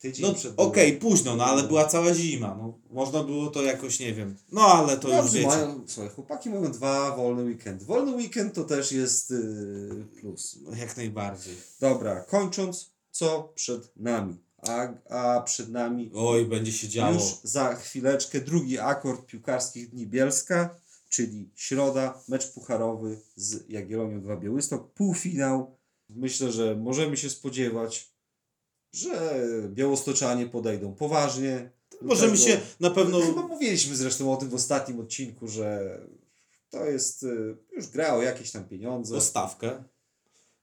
tydzień 0.00 0.26
No 0.26 0.34
przed 0.34 0.54
okej, 0.56 0.92
późno, 0.92 1.36
no 1.36 1.44
ale 1.44 1.62
była 1.62 1.84
cała 1.84 2.14
zima. 2.14 2.56
No, 2.58 2.78
można 2.90 3.22
było 3.22 3.46
to 3.46 3.62
jakoś, 3.62 4.00
nie 4.00 4.14
wiem. 4.14 4.36
No 4.52 4.62
ale 4.62 4.96
to 4.96 5.08
już 5.08 5.16
Dobrze, 5.16 5.38
wiecie. 5.38 5.48
mają, 5.48 5.84
słuchaj, 5.86 6.10
chłopaki 6.14 6.50
mają 6.50 6.72
dwa 6.72 7.16
wolne 7.16 7.42
weekend. 7.42 7.82
Wolny 7.82 8.12
weekend 8.12 8.54
to 8.54 8.64
też 8.64 8.92
jest 8.92 9.30
yy, 9.30 10.06
plus. 10.20 10.58
No, 10.62 10.76
jak 10.76 10.96
najbardziej. 10.96 11.54
Dobra, 11.80 12.20
kończąc, 12.20 12.90
co 13.10 13.52
przed 13.54 13.96
nami? 13.96 14.45
A, 14.58 14.88
a 15.10 15.40
przed 15.40 15.68
nami 15.68 16.10
Oj, 16.14 16.46
będzie 16.46 16.72
się 16.72 16.88
działo. 16.88 17.14
już 17.14 17.22
za 17.42 17.74
chwileczkę 17.74 18.40
drugi 18.40 18.78
akord 18.78 19.26
piłkarskich 19.26 19.90
dni 19.90 20.06
Bielska, 20.06 20.74
czyli 21.08 21.50
środa, 21.54 22.22
mecz 22.28 22.52
pucharowy 22.52 23.18
z 23.36 23.68
Jagiellonią 23.68 24.20
2 24.20 24.36
Białystok, 24.36 24.92
półfinał. 24.92 25.76
Myślę, 26.08 26.52
że 26.52 26.76
możemy 26.76 27.16
się 27.16 27.30
spodziewać, 27.30 28.10
że 28.92 29.42
białostoczanie 29.68 30.46
podejdą 30.46 30.94
poważnie. 30.94 31.70
Możemy 32.02 32.32
tego. 32.32 32.44
się 32.44 32.60
na 32.80 32.90
pewno... 32.90 33.20
Chyba 33.20 33.46
mówiliśmy 33.46 33.96
zresztą 33.96 34.32
o 34.32 34.36
tym 34.36 34.48
w 34.48 34.54
ostatnim 34.54 35.00
odcinku, 35.00 35.48
że 35.48 36.00
to 36.70 36.86
jest 36.86 37.22
y, 37.22 37.56
już 37.76 37.86
gra 37.86 38.14
o 38.14 38.22
jakieś 38.22 38.50
tam 38.50 38.64
pieniądze. 38.64 39.16
o 39.16 39.20
stawkę. 39.20 39.84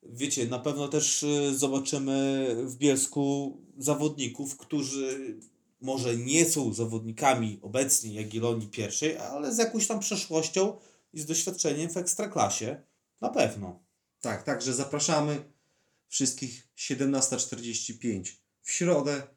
Wiecie, 0.03 0.47
na 0.47 0.59
pewno 0.59 0.87
też 0.87 1.23
y, 1.23 1.57
zobaczymy 1.57 2.47
w 2.65 2.75
Bielsku 2.75 3.57
zawodników, 3.77 4.57
którzy 4.57 5.39
może 5.81 6.17
nie 6.17 6.45
są 6.45 6.73
zawodnikami 6.73 7.59
obecnie 7.61 8.13
Jagiellonii 8.13 8.67
pierwszej, 8.67 9.17
ale 9.17 9.53
z 9.53 9.57
jakąś 9.57 9.87
tam 9.87 9.99
przeszłością 9.99 10.77
i 11.13 11.19
z 11.19 11.25
doświadczeniem 11.25 11.89
w 11.89 11.97
ekstraklasie. 11.97 12.81
Na 13.21 13.29
pewno. 13.29 13.83
Tak, 14.21 14.43
także 14.43 14.73
zapraszamy 14.73 15.43
wszystkich 16.07 16.67
17.45 16.77 18.35
w 18.61 18.71
środę. 18.71 19.27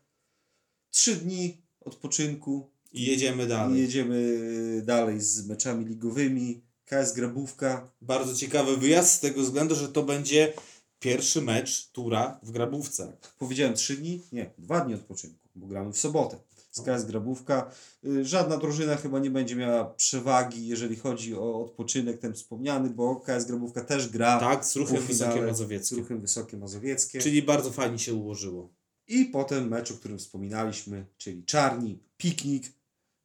Trzy 0.90 1.16
dni 1.16 1.62
odpoczynku 1.80 2.70
I 2.92 3.04
jedziemy 3.04 3.44
i 3.44 3.48
dalej. 3.48 3.80
jedziemy 3.80 4.40
dalej 4.84 5.20
z 5.20 5.46
meczami 5.46 5.84
ligowymi. 5.84 6.66
KS 6.84 7.12
Grabówka. 7.12 7.90
Bardzo 8.00 8.34
ciekawy 8.34 8.76
wyjazd 8.76 9.12
z 9.12 9.20
tego 9.20 9.42
względu, 9.42 9.74
że 9.74 9.88
to 9.88 10.02
będzie 10.02 10.52
pierwszy 11.00 11.42
mecz 11.42 11.90
tura 11.90 12.40
w 12.42 12.50
Grabówce. 12.50 13.16
Powiedziałem 13.38 13.74
trzy 13.74 13.96
dni? 13.96 14.22
Nie, 14.32 14.50
dwa 14.58 14.80
dni 14.80 14.94
odpoczynku, 14.94 15.48
bo 15.54 15.66
gramy 15.66 15.92
w 15.92 15.98
sobotę. 15.98 16.38
Z 16.70 16.80
KS 16.80 17.04
Grabówka. 17.04 17.70
Y, 18.04 18.24
Żadna 18.24 18.56
drużyna 18.56 18.96
chyba 18.96 19.18
nie 19.18 19.30
będzie 19.30 19.56
miała 19.56 19.84
przewagi, 19.84 20.66
jeżeli 20.66 20.96
chodzi 20.96 21.34
o 21.34 21.60
odpoczynek 21.64 22.18
ten 22.18 22.34
wspomniany, 22.34 22.90
bo 22.90 23.16
KS 23.16 23.44
Grabówka 23.44 23.80
też 23.84 24.08
gra 24.08 24.40
Tak, 24.40 24.64
z 24.64 24.76
ruchem 24.76 25.02
Wysokie 25.02 25.42
z 25.42 25.46
Mazowieckie. 25.46 25.96
ruchem 25.96 26.20
Wysokie 26.20 26.56
Mazowieckie. 26.56 27.18
Czyli 27.20 27.42
bardzo 27.42 27.70
fajnie 27.70 27.98
się 27.98 28.14
ułożyło. 28.14 28.68
I 29.08 29.24
potem 29.24 29.68
mecz, 29.68 29.90
o 29.90 29.94
którym 29.94 30.18
wspominaliśmy, 30.18 31.06
czyli 31.18 31.44
Czarni, 31.44 31.98
piknik. 32.16 32.72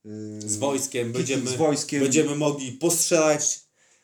yy, 0.05 0.41
Z 0.41 0.57
wojskiem 0.57 1.07
piknik 1.07 1.17
będziemy, 1.27 1.49
z 1.49 1.53
wojskiem. 1.55 2.01
będziemy 2.03 2.35
mogli 2.35 2.71
postrzelać 2.71 3.59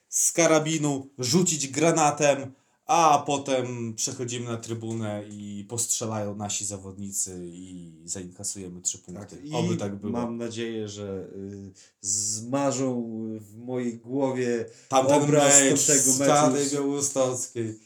z 0.10 0.32
karabinu, 0.32 1.10
rzucić 1.20 1.68
granatem, 1.68 2.52
a 2.88 3.24
potem 3.26 3.94
przechodzimy 3.96 4.46
na 4.46 4.58
trybunę 4.58 5.24
i 5.30 5.66
postrzelają 5.70 6.36
nasi 6.36 6.66
zawodnicy 6.66 7.42
i 7.46 7.94
zainkasujemy 8.06 8.82
trzy 8.82 8.98
punkty. 8.98 9.36
Tak, 9.36 9.46
I 9.46 9.54
Oby 9.54 9.78
tak 9.78 9.96
było. 9.96 10.14
mam 10.14 10.38
nadzieję, 10.38 10.88
że 10.88 11.28
y, 11.36 11.72
zmarzą 12.02 13.04
w 13.40 13.58
mojej 13.58 13.98
głowie 13.98 14.66
Tamten 14.90 15.24
obraz 15.24 15.62
mecz 15.62 15.86
tamtego 15.86 16.12
meczu. 16.12 16.24
Stady 16.24 16.70
Białostockiej. 16.74 17.80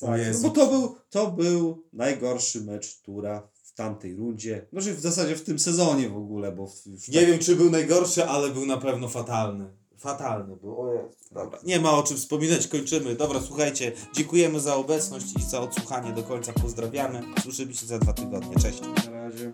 Tak, 0.00 0.20
no 0.32 0.38
bo 0.42 0.50
to 0.50 0.66
był, 0.66 0.96
to 1.10 1.30
był 1.30 1.84
najgorszy 1.92 2.60
mecz 2.60 3.00
Tura 3.00 3.48
w 3.62 3.72
tamtej 3.74 4.16
rundzie. 4.16 4.66
Znaczy 4.72 4.94
w 4.94 5.00
zasadzie 5.00 5.36
w 5.36 5.42
tym 5.42 5.58
sezonie 5.58 6.08
w 6.08 6.16
ogóle, 6.16 6.52
bo 6.52 6.66
w, 6.66 6.76
w 6.82 7.08
Nie 7.08 7.26
wiem, 7.26 7.38
czy 7.38 7.56
był 7.56 7.70
najgorszy, 7.70 8.24
ale 8.24 8.50
był 8.50 8.66
na 8.66 8.76
pewno 8.76 9.08
fatalny. 9.08 9.70
Fatalny 9.98 10.56
był. 10.56 10.80
O 10.80 10.92
Jezu. 10.92 11.16
Dobra. 11.32 11.58
Nie 11.64 11.80
ma 11.80 11.92
o 11.92 12.02
czym 12.02 12.16
wspominać, 12.16 12.68
kończymy. 12.68 13.14
Dobra, 13.14 13.40
słuchajcie, 13.40 13.92
dziękujemy 14.14 14.60
za 14.60 14.76
obecność 14.76 15.26
i 15.38 15.42
za 15.42 15.60
odsłuchanie 15.60 16.12
do 16.12 16.22
końca. 16.22 16.52
Pozdrawiamy. 16.52 17.22
Słyszymy 17.42 17.74
się 17.74 17.86
za 17.86 17.98
dwa 17.98 18.12
tygodnie. 18.12 18.56
Cześć. 18.56 18.80
Na 18.80 19.10
razie. 19.10 19.52